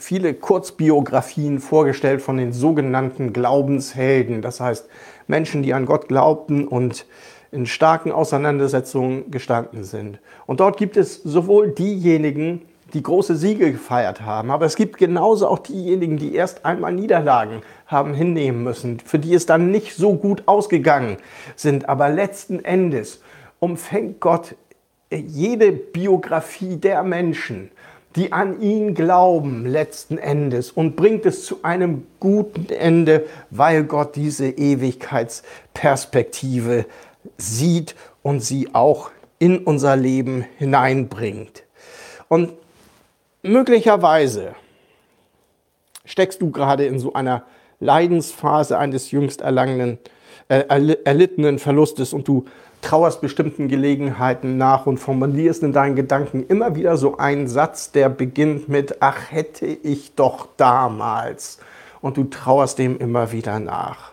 viele 0.00 0.34
Kurzbiografien 0.34 1.60
vorgestellt 1.60 2.22
von 2.22 2.36
den 2.36 2.52
sogenannten 2.52 3.32
Glaubenshelden. 3.32 4.42
Das 4.42 4.60
heißt 4.60 4.88
Menschen, 5.26 5.62
die 5.62 5.74
an 5.74 5.86
Gott 5.86 6.08
glaubten 6.08 6.66
und 6.66 7.06
in 7.50 7.66
starken 7.66 8.12
Auseinandersetzungen 8.12 9.30
gestanden 9.30 9.84
sind. 9.84 10.18
Und 10.46 10.60
dort 10.60 10.76
gibt 10.76 10.96
es 10.96 11.22
sowohl 11.22 11.70
diejenigen, 11.70 12.62
die 12.94 13.02
große 13.02 13.36
Siege 13.36 13.72
gefeiert 13.72 14.22
haben, 14.22 14.50
aber 14.50 14.64
es 14.64 14.74
gibt 14.74 14.96
genauso 14.96 15.46
auch 15.46 15.58
diejenigen, 15.58 16.16
die 16.16 16.34
erst 16.34 16.64
einmal 16.64 16.92
Niederlagen 16.92 17.60
haben 17.86 18.14
hinnehmen 18.14 18.64
müssen, 18.64 18.98
für 19.00 19.18
die 19.18 19.34
es 19.34 19.44
dann 19.44 19.70
nicht 19.70 19.94
so 19.94 20.14
gut 20.14 20.44
ausgegangen 20.46 21.18
sind. 21.54 21.88
Aber 21.88 22.08
letzten 22.08 22.64
Endes 22.64 23.20
umfängt 23.60 24.20
Gott 24.20 24.54
jede 25.10 25.72
Biografie 25.72 26.76
der 26.76 27.02
Menschen 27.02 27.70
die 28.18 28.32
an 28.32 28.60
ihn 28.60 28.94
glauben 28.94 29.64
letzten 29.64 30.18
Endes 30.18 30.72
und 30.72 30.96
bringt 30.96 31.24
es 31.24 31.44
zu 31.44 31.62
einem 31.62 32.04
guten 32.18 32.68
Ende, 32.68 33.26
weil 33.50 33.84
Gott 33.84 34.16
diese 34.16 34.48
Ewigkeitsperspektive 34.48 36.84
sieht 37.36 37.94
und 38.24 38.40
sie 38.40 38.74
auch 38.74 39.12
in 39.38 39.58
unser 39.58 39.94
Leben 39.94 40.44
hineinbringt. 40.56 41.62
Und 42.26 42.54
möglicherweise 43.42 44.56
steckst 46.04 46.42
du 46.42 46.50
gerade 46.50 46.86
in 46.86 46.98
so 46.98 47.12
einer 47.12 47.44
Leidensphase 47.78 48.78
eines 48.78 49.12
jüngst 49.12 49.42
erlangenen, 49.42 49.98
äh, 50.48 50.64
erlittenen 51.04 51.60
Verlustes 51.60 52.12
und 52.12 52.26
du 52.26 52.46
trauerst 52.80 53.20
bestimmten 53.20 53.68
Gelegenheiten 53.68 54.56
nach 54.56 54.86
und 54.86 54.98
formulierst 54.98 55.62
in 55.62 55.72
deinen 55.72 55.96
Gedanken 55.96 56.46
immer 56.46 56.74
wieder 56.76 56.96
so 56.96 57.18
einen 57.18 57.48
Satz, 57.48 57.92
der 57.92 58.08
beginnt 58.08 58.68
mit, 58.68 58.96
ach 59.00 59.30
hätte 59.30 59.66
ich 59.66 60.14
doch 60.14 60.48
damals. 60.56 61.58
Und 62.00 62.16
du 62.16 62.24
trauerst 62.24 62.78
dem 62.78 62.98
immer 62.98 63.32
wieder 63.32 63.58
nach. 63.58 64.12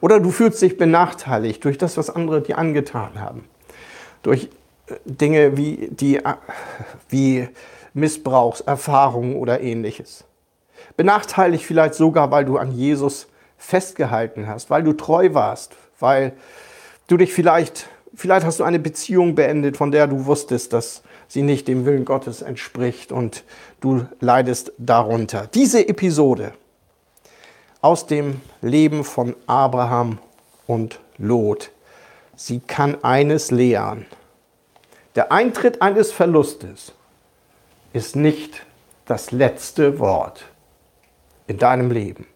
Oder 0.00 0.20
du 0.20 0.30
fühlst 0.30 0.60
dich 0.62 0.76
benachteiligt 0.76 1.64
durch 1.64 1.78
das, 1.78 1.96
was 1.96 2.10
andere 2.10 2.42
dir 2.42 2.58
angetan 2.58 3.20
haben. 3.20 3.44
Durch 4.22 4.48
äh, 4.88 4.94
Dinge 5.04 5.56
wie, 5.56 5.88
die, 5.90 6.16
äh, 6.16 6.34
wie 7.08 7.48
Missbrauchserfahrungen 7.92 9.36
oder 9.36 9.60
ähnliches. 9.60 10.24
Benachteiligt 10.96 11.64
vielleicht 11.64 11.94
sogar, 11.94 12.30
weil 12.30 12.44
du 12.44 12.56
an 12.56 12.72
Jesus 12.72 13.28
festgehalten 13.56 14.46
hast, 14.46 14.70
weil 14.70 14.82
du 14.82 14.92
treu 14.92 15.32
warst, 15.32 15.76
weil 16.00 16.32
du 17.06 17.16
dich 17.16 17.32
vielleicht, 17.32 17.88
vielleicht 18.14 18.46
hast 18.46 18.60
du 18.60 18.64
eine 18.64 18.78
Beziehung 18.78 19.34
beendet, 19.34 19.76
von 19.76 19.90
der 19.90 20.06
du 20.06 20.26
wusstest, 20.26 20.72
dass 20.72 21.02
sie 21.28 21.42
nicht 21.42 21.68
dem 21.68 21.84
Willen 21.84 22.04
Gottes 22.04 22.42
entspricht 22.42 23.12
und 23.12 23.44
du 23.80 24.06
leidest 24.20 24.72
darunter. 24.78 25.48
Diese 25.52 25.86
Episode 25.88 26.52
aus 27.80 28.06
dem 28.06 28.40
Leben 28.62 29.04
von 29.04 29.36
Abraham 29.46 30.18
und 30.66 31.00
Lot, 31.18 31.70
sie 32.36 32.60
kann 32.60 33.02
eines 33.04 33.50
lehren. 33.50 34.06
Der 35.14 35.30
Eintritt 35.30 35.82
eines 35.82 36.10
Verlustes 36.10 36.92
ist 37.92 38.16
nicht 38.16 38.64
das 39.06 39.30
letzte 39.30 39.98
Wort 39.98 40.44
in 41.46 41.58
deinem 41.58 41.90
Leben. 41.90 42.26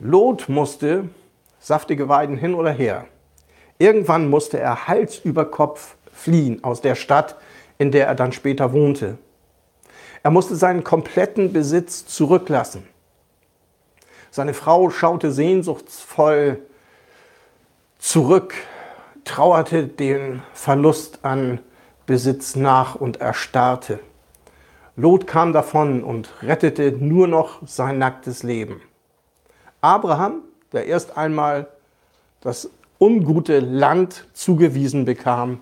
Lot 0.00 0.48
musste 0.48 1.08
saftige 1.60 2.08
Weiden 2.08 2.36
hin 2.36 2.54
oder 2.54 2.72
her. 2.72 3.06
Irgendwann 3.82 4.30
musste 4.30 4.60
er 4.60 4.86
Hals 4.86 5.18
über 5.18 5.44
Kopf 5.44 5.96
fliehen 6.12 6.62
aus 6.62 6.82
der 6.82 6.94
Stadt, 6.94 7.34
in 7.78 7.90
der 7.90 8.06
er 8.06 8.14
dann 8.14 8.30
später 8.30 8.72
wohnte. 8.72 9.18
Er 10.22 10.30
musste 10.30 10.54
seinen 10.54 10.84
kompletten 10.84 11.52
Besitz 11.52 12.06
zurücklassen. 12.06 12.86
Seine 14.30 14.54
Frau 14.54 14.88
schaute 14.90 15.32
sehnsuchtsvoll 15.32 16.60
zurück, 17.98 18.54
trauerte 19.24 19.88
den 19.88 20.44
Verlust 20.52 21.24
an 21.24 21.58
Besitz 22.06 22.54
nach 22.54 22.94
und 22.94 23.20
erstarrte. 23.20 23.98
Lot 24.94 25.26
kam 25.26 25.52
davon 25.52 26.04
und 26.04 26.30
rettete 26.40 26.92
nur 26.92 27.26
noch 27.26 27.66
sein 27.66 27.98
nacktes 27.98 28.44
Leben. 28.44 28.80
Abraham, 29.80 30.42
der 30.70 30.86
erst 30.86 31.16
einmal 31.16 31.66
das 32.42 32.70
ungute 33.02 33.58
Land 33.58 34.28
zugewiesen 34.32 35.04
bekam, 35.04 35.58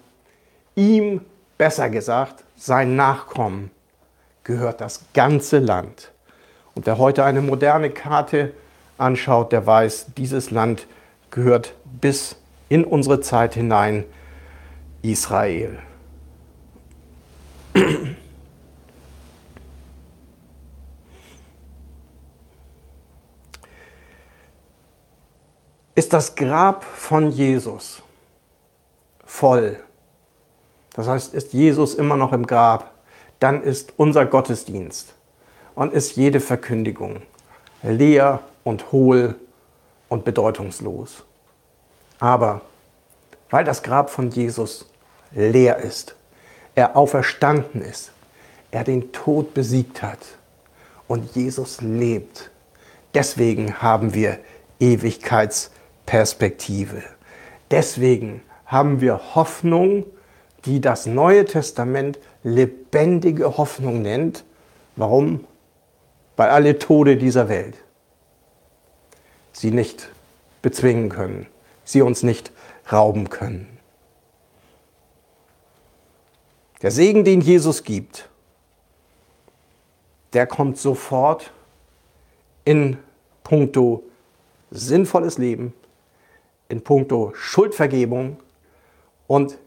ihm, 0.75 1.23
besser 1.57 1.89
gesagt, 1.89 2.45
sein 2.55 2.97
Nachkommen, 2.97 3.71
gehört 4.45 4.83
das 4.83 5.07
ganze 5.15 5.59
Land. 5.59 6.13
Und 6.75 6.85
wer 6.85 6.99
heute 6.99 7.25
eine 7.25 7.41
moderne 7.41 7.89
Karte 7.89 8.53
anschaut, 8.99 9.53
der 9.53 9.67
weiß, 9.67 10.09
dieses 10.19 10.51
Land 10.51 10.87
gehört 11.31 11.73
bis 12.03 12.37
in 12.69 12.85
unsere 12.85 13.23
Zeit 13.23 13.55
hinein 13.55 14.05
Israel. 15.01 15.79
Ist 26.01 26.15
das 26.15 26.35
Grab 26.35 26.83
von 26.83 27.31
Jesus 27.31 28.03
voll. 29.27 29.79
Das 30.95 31.07
heißt, 31.07 31.35
ist 31.35 31.53
Jesus 31.53 31.95
immer 31.95 32.17
noch 32.17 32.33
im 32.33 32.47
Grab, 32.47 32.91
dann 33.39 33.63
ist 33.63 33.93
unser 33.99 34.25
Gottesdienst 34.25 35.13
und 35.75 35.93
ist 35.93 36.17
jede 36.17 36.41
Verkündigung 36.41 37.21
leer 37.83 38.41
und 38.65 38.93
hohl 38.93 39.35
und 40.09 40.25
bedeutungslos. 40.25 41.23
Aber 42.19 42.63
weil 43.51 43.65
das 43.65 43.83
Grab 43.83 44.09
von 44.09 44.31
Jesus 44.31 44.87
leer 45.33 45.81
ist, 45.81 46.17
er 46.77 46.97
auferstanden 46.97 47.83
ist, 47.83 48.11
er 48.71 48.85
den 48.85 49.13
Tod 49.13 49.53
besiegt 49.53 50.01
hat 50.01 50.21
und 51.09 51.37
Jesus 51.37 51.83
lebt, 51.83 52.51
deswegen 53.13 53.83
haben 53.83 54.15
wir 54.15 54.39
Ewigkeits 54.79 55.71
Perspektive. 56.11 57.05
Deswegen 57.71 58.43
haben 58.67 59.01
wir 59.01 59.37
Hoffnung, 59.37 60.05
die 60.65 60.81
das 60.81 61.07
Neue 61.07 61.45
Testament 61.45 62.19
lebendige 62.43 63.57
Hoffnung 63.57 64.03
nennt. 64.03 64.43
Warum? 64.97 65.45
Weil 66.35 66.51
alle 66.51 66.81
Tode 66.81 67.17
dieser 67.17 67.49
Welt 67.49 67.77
sie 69.53 69.71
nicht 69.71 70.11
bezwingen 70.63 71.11
können, 71.11 71.47
sie 71.85 72.03
uns 72.03 72.25
nicht 72.25 72.51
rauben 72.91 73.31
können. 73.31 73.79
Der 76.83 76.91
Segen, 76.91 77.23
den 77.23 77.41
Jesus 77.41 77.85
gibt, 77.85 78.29
der 80.33 80.49
kommt 80.49 80.77
sofort 80.77 81.53
in 82.65 82.99
puncto 83.45 84.03
sinnvolles 84.73 85.39
Leben, 85.39 85.73
in 86.71 86.83
puncto 86.83 87.33
Schuldvergebung 87.35 88.39
und 89.27 89.59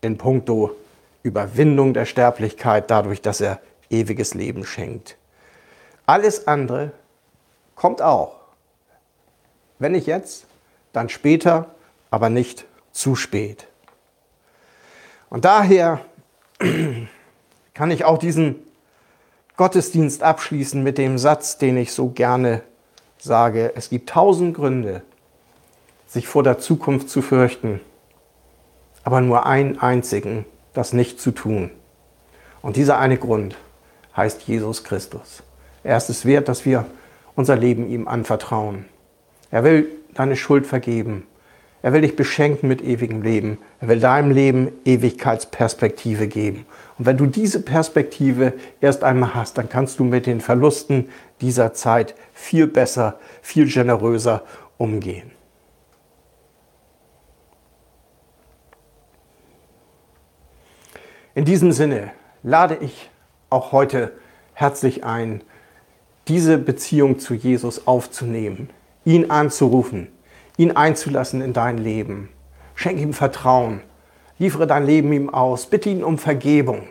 in 0.00 0.18
puncto 0.18 0.74
Überwindung 1.22 1.94
der 1.94 2.06
Sterblichkeit 2.06 2.90
dadurch, 2.90 3.22
dass 3.22 3.40
er 3.40 3.60
ewiges 3.90 4.34
Leben 4.34 4.64
schenkt. 4.64 5.16
Alles 6.06 6.46
andere 6.46 6.92
kommt 7.74 8.00
auch. 8.02 8.36
Wenn 9.78 9.92
nicht 9.92 10.06
jetzt, 10.06 10.46
dann 10.92 11.08
später, 11.08 11.74
aber 12.10 12.30
nicht 12.30 12.64
zu 12.92 13.14
spät. 13.14 13.68
Und 15.28 15.44
daher 15.44 16.00
kann 17.74 17.90
ich 17.90 18.04
auch 18.04 18.18
diesen 18.18 18.56
Gottesdienst 19.56 20.22
abschließen 20.22 20.82
mit 20.82 20.98
dem 20.98 21.18
Satz, 21.18 21.58
den 21.58 21.76
ich 21.76 21.92
so 21.92 22.08
gerne 22.08 22.62
sage, 23.18 23.72
es 23.74 23.90
gibt 23.90 24.08
tausend 24.08 24.56
Gründe, 24.56 25.02
sich 26.08 26.26
vor 26.26 26.42
der 26.42 26.58
Zukunft 26.58 27.08
zu 27.08 27.22
fürchten, 27.22 27.80
aber 29.04 29.20
nur 29.20 29.46
einen 29.46 29.78
einzigen, 29.78 30.44
das 30.72 30.92
nicht 30.92 31.20
zu 31.20 31.30
tun. 31.30 31.70
Und 32.62 32.76
dieser 32.76 32.98
eine 32.98 33.18
Grund 33.18 33.56
heißt 34.16 34.42
Jesus 34.42 34.82
Christus. 34.82 35.42
Er 35.84 35.96
ist 35.96 36.10
es 36.10 36.24
wert, 36.24 36.48
dass 36.48 36.64
wir 36.64 36.86
unser 37.36 37.56
Leben 37.56 37.88
ihm 37.88 38.08
anvertrauen. 38.08 38.86
Er 39.50 39.62
will 39.64 39.88
deine 40.14 40.34
Schuld 40.34 40.66
vergeben. 40.66 41.26
Er 41.82 41.92
will 41.92 42.00
dich 42.00 42.16
beschenken 42.16 42.68
mit 42.68 42.82
ewigem 42.82 43.22
Leben. 43.22 43.58
Er 43.80 43.88
will 43.88 44.00
deinem 44.00 44.32
Leben 44.32 44.72
Ewigkeitsperspektive 44.84 46.26
geben. 46.26 46.66
Und 46.98 47.06
wenn 47.06 47.16
du 47.16 47.26
diese 47.26 47.62
Perspektive 47.62 48.54
erst 48.80 49.04
einmal 49.04 49.34
hast, 49.34 49.56
dann 49.56 49.68
kannst 49.68 50.00
du 50.00 50.04
mit 50.04 50.26
den 50.26 50.40
Verlusten 50.40 51.08
dieser 51.40 51.72
Zeit 51.74 52.16
viel 52.32 52.66
besser, 52.66 53.20
viel 53.40 53.68
generöser 53.68 54.42
umgehen. 54.76 55.37
In 61.38 61.44
diesem 61.44 61.70
Sinne 61.70 62.10
lade 62.42 62.78
ich 62.80 63.10
auch 63.48 63.70
heute 63.70 64.10
herzlich 64.54 65.04
ein, 65.04 65.42
diese 66.26 66.58
Beziehung 66.58 67.20
zu 67.20 67.32
Jesus 67.32 67.86
aufzunehmen, 67.86 68.70
ihn 69.04 69.30
anzurufen, 69.30 70.08
ihn 70.56 70.72
einzulassen 70.72 71.40
in 71.40 71.52
dein 71.52 71.78
Leben. 71.78 72.28
Schenk 72.74 72.98
ihm 72.98 73.12
Vertrauen, 73.12 73.82
liefere 74.40 74.66
dein 74.66 74.84
Leben 74.84 75.12
ihm 75.12 75.30
aus, 75.30 75.66
bitte 75.66 75.90
ihn 75.90 76.02
um 76.02 76.18
Vergebung 76.18 76.88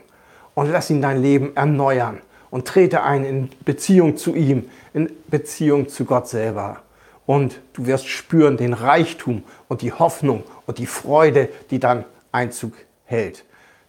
und 0.55 0.71
lass 0.71 0.89
ihn 0.89 1.01
dein 1.01 1.21
Leben 1.21 1.53
erneuern 1.57 2.21
und 2.49 2.65
trete 2.65 3.03
ein 3.03 3.25
in 3.25 3.49
Beziehung 3.65 4.15
zu 4.15 4.33
ihm, 4.33 4.69
in 4.93 5.11
Beziehung 5.27 5.89
zu 5.89 6.05
Gott 6.05 6.29
selber. 6.29 6.83
Und 7.25 7.59
du 7.73 7.85
wirst 7.85 8.07
spüren 8.07 8.55
den 8.55 8.71
Reichtum 8.71 9.43
und 9.67 9.81
die 9.81 9.91
Hoffnung 9.91 10.45
und 10.65 10.77
die 10.77 10.85
Freude, 10.85 11.49
die 11.69 11.81
dann 11.81 12.05
Einzug 12.31 12.71
hält. 13.03 13.43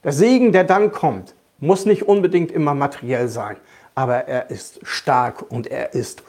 Der 0.08 0.14
Segen, 0.14 0.52
der 0.52 0.64
dann 0.64 0.90
kommt, 0.90 1.34
muss 1.58 1.84
nicht 1.84 2.04
unbedingt 2.04 2.50
immer 2.50 2.72
materiell 2.72 3.28
sein, 3.28 3.58
aber 3.94 4.26
er 4.26 4.48
ist 4.48 4.80
stark 4.82 5.52
und 5.52 5.66
er 5.66 5.92
ist 5.92 6.22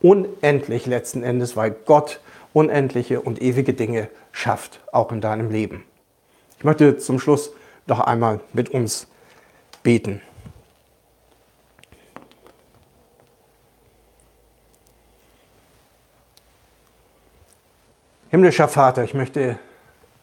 unendlich 0.00 0.86
letzten 0.86 1.24
Endes, 1.24 1.56
weil 1.56 1.72
Gott 1.72 2.20
unendliche 2.52 3.20
und 3.20 3.42
ewige 3.42 3.74
Dinge 3.74 4.08
schafft, 4.30 4.78
auch 4.92 5.10
in 5.10 5.20
deinem 5.20 5.50
Leben. 5.50 5.82
Ich 6.58 6.64
möchte 6.64 6.96
zum 6.98 7.18
Schluss 7.18 7.50
noch 7.88 7.98
einmal 7.98 8.38
mit 8.52 8.68
uns 8.68 9.08
beten. 9.82 10.22
Himmlischer 18.30 18.68
Vater, 18.68 19.02
ich 19.02 19.12
möchte 19.14 19.58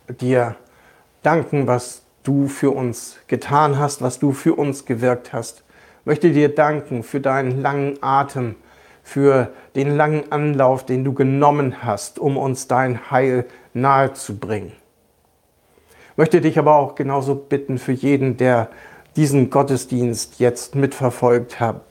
dir 0.07 0.55
danken, 1.23 1.67
was 1.67 2.00
du 2.23 2.47
für 2.47 2.71
uns 2.71 3.17
getan 3.27 3.77
hast, 3.79 4.01
was 4.01 4.19
du 4.19 4.31
für 4.31 4.55
uns 4.55 4.85
gewirkt 4.85 5.33
hast. 5.33 5.63
Ich 6.01 6.05
möchte 6.05 6.31
dir 6.31 6.49
danken 6.53 7.03
für 7.03 7.19
deinen 7.19 7.61
langen 7.61 8.01
Atem, 8.01 8.55
für 9.03 9.51
den 9.75 9.95
langen 9.95 10.31
Anlauf, 10.31 10.85
den 10.85 11.03
du 11.03 11.13
genommen 11.13 11.83
hast, 11.83 12.19
um 12.19 12.37
uns 12.37 12.67
dein 12.67 13.11
Heil 13.11 13.45
nahe 13.73 14.13
zu 14.13 14.37
bringen. 14.37 14.73
Ich 16.11 16.17
möchte 16.17 16.41
dich 16.41 16.59
aber 16.59 16.75
auch 16.75 16.95
genauso 16.95 17.35
bitten 17.35 17.77
für 17.77 17.93
jeden, 17.93 18.37
der 18.37 18.69
diesen 19.15 19.49
Gottesdienst 19.49 20.39
jetzt 20.39 20.75
mitverfolgt 20.75 21.59
hat. 21.59 21.81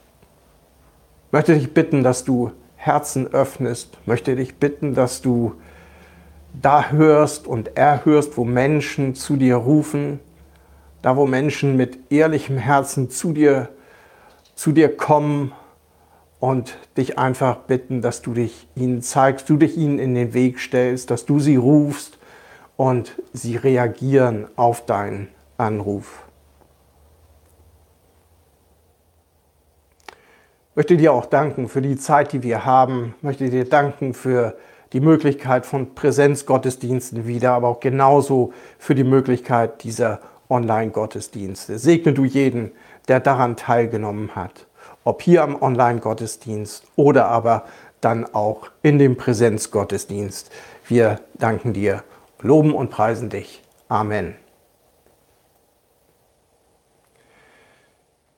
Ich 1.27 1.33
möchte 1.33 1.53
dich 1.53 1.73
bitten, 1.73 2.03
dass 2.03 2.23
du 2.23 2.51
Herzen 2.75 3.33
öffnest, 3.33 3.97
ich 4.01 4.07
möchte 4.07 4.35
dich 4.35 4.55
bitten, 4.55 4.95
dass 4.95 5.21
du 5.21 5.55
da 6.53 6.89
hörst 6.89 7.47
und 7.47 7.77
erhörst, 7.77 8.37
wo 8.37 8.43
Menschen 8.43 9.15
zu 9.15 9.37
dir 9.37 9.55
rufen, 9.55 10.19
da 11.01 11.17
wo 11.17 11.25
Menschen 11.25 11.77
mit 11.77 12.11
ehrlichem 12.11 12.57
Herzen 12.57 13.09
zu 13.09 13.33
dir, 13.33 13.69
zu 14.55 14.71
dir 14.71 14.95
kommen 14.95 15.53
und 16.39 16.77
dich 16.97 17.17
einfach 17.17 17.57
bitten, 17.57 18.01
dass 18.01 18.21
du 18.21 18.33
dich 18.33 18.67
ihnen 18.75 19.01
zeigst, 19.01 19.49
du 19.49 19.57
dich 19.57 19.77
ihnen 19.77 19.99
in 19.99 20.15
den 20.15 20.33
Weg 20.33 20.59
stellst, 20.59 21.09
dass 21.09 21.25
du 21.25 21.39
sie 21.39 21.55
rufst 21.55 22.17
und 22.77 23.13
sie 23.31 23.55
reagieren 23.55 24.47
auf 24.55 24.85
deinen 24.85 25.29
Anruf. 25.57 26.23
Ich 30.71 30.75
möchte 30.75 30.97
dir 30.97 31.13
auch 31.13 31.25
danken 31.25 31.67
für 31.67 31.81
die 31.81 31.97
Zeit, 31.97 32.33
die 32.33 32.43
wir 32.43 32.65
haben. 32.65 33.13
Ich 33.17 33.23
möchte 33.23 33.49
dir 33.49 33.65
danken 33.65 34.13
für 34.13 34.57
die 34.93 34.99
Möglichkeit 34.99 35.65
von 35.65 35.95
Präsenzgottesdiensten 35.95 37.25
wieder, 37.25 37.53
aber 37.53 37.69
auch 37.69 37.79
genauso 37.79 38.53
für 38.77 38.95
die 38.95 39.03
Möglichkeit 39.03 39.83
dieser 39.83 40.19
Online-Gottesdienste. 40.49 41.79
Segne 41.79 42.13
du 42.13 42.25
jeden, 42.25 42.71
der 43.07 43.19
daran 43.19 43.55
teilgenommen 43.55 44.35
hat, 44.35 44.67
ob 45.03 45.21
hier 45.21 45.43
am 45.43 45.61
Online-Gottesdienst 45.61 46.83
oder 46.95 47.27
aber 47.27 47.65
dann 48.01 48.25
auch 48.33 48.69
in 48.81 48.99
dem 48.99 49.15
Präsenzgottesdienst. 49.15 50.51
Wir 50.87 51.19
danken 51.35 51.73
dir, 51.73 52.03
loben 52.41 52.73
und 52.73 52.89
preisen 52.89 53.29
dich. 53.29 53.63
Amen. 53.87 54.35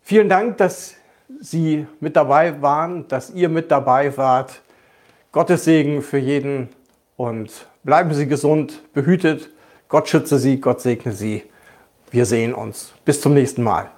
Vielen 0.01 0.29
Dank, 0.29 0.57
dass 0.57 0.95
Sie 1.39 1.87
mit 1.99 2.15
dabei 2.15 2.61
waren, 2.61 3.07
dass 3.07 3.31
ihr 3.31 3.49
mit 3.49 3.71
dabei 3.71 4.15
wart 4.17 4.61
Gottes 5.33 5.63
Segen 5.63 6.03
für 6.03 6.19
jeden 6.19 6.69
und 7.17 7.65
bleiben 7.83 8.13
Sie 8.13 8.27
gesund, 8.27 8.83
behütet. 8.93 9.49
Gott 9.87 10.07
schütze 10.07 10.37
Sie, 10.37 10.61
Gott 10.61 10.79
segne 10.79 11.11
Sie. 11.11 11.41
Wir 12.11 12.27
sehen 12.27 12.53
uns. 12.53 12.93
Bis 13.03 13.19
zum 13.19 13.33
nächsten 13.33 13.63
Mal. 13.63 13.89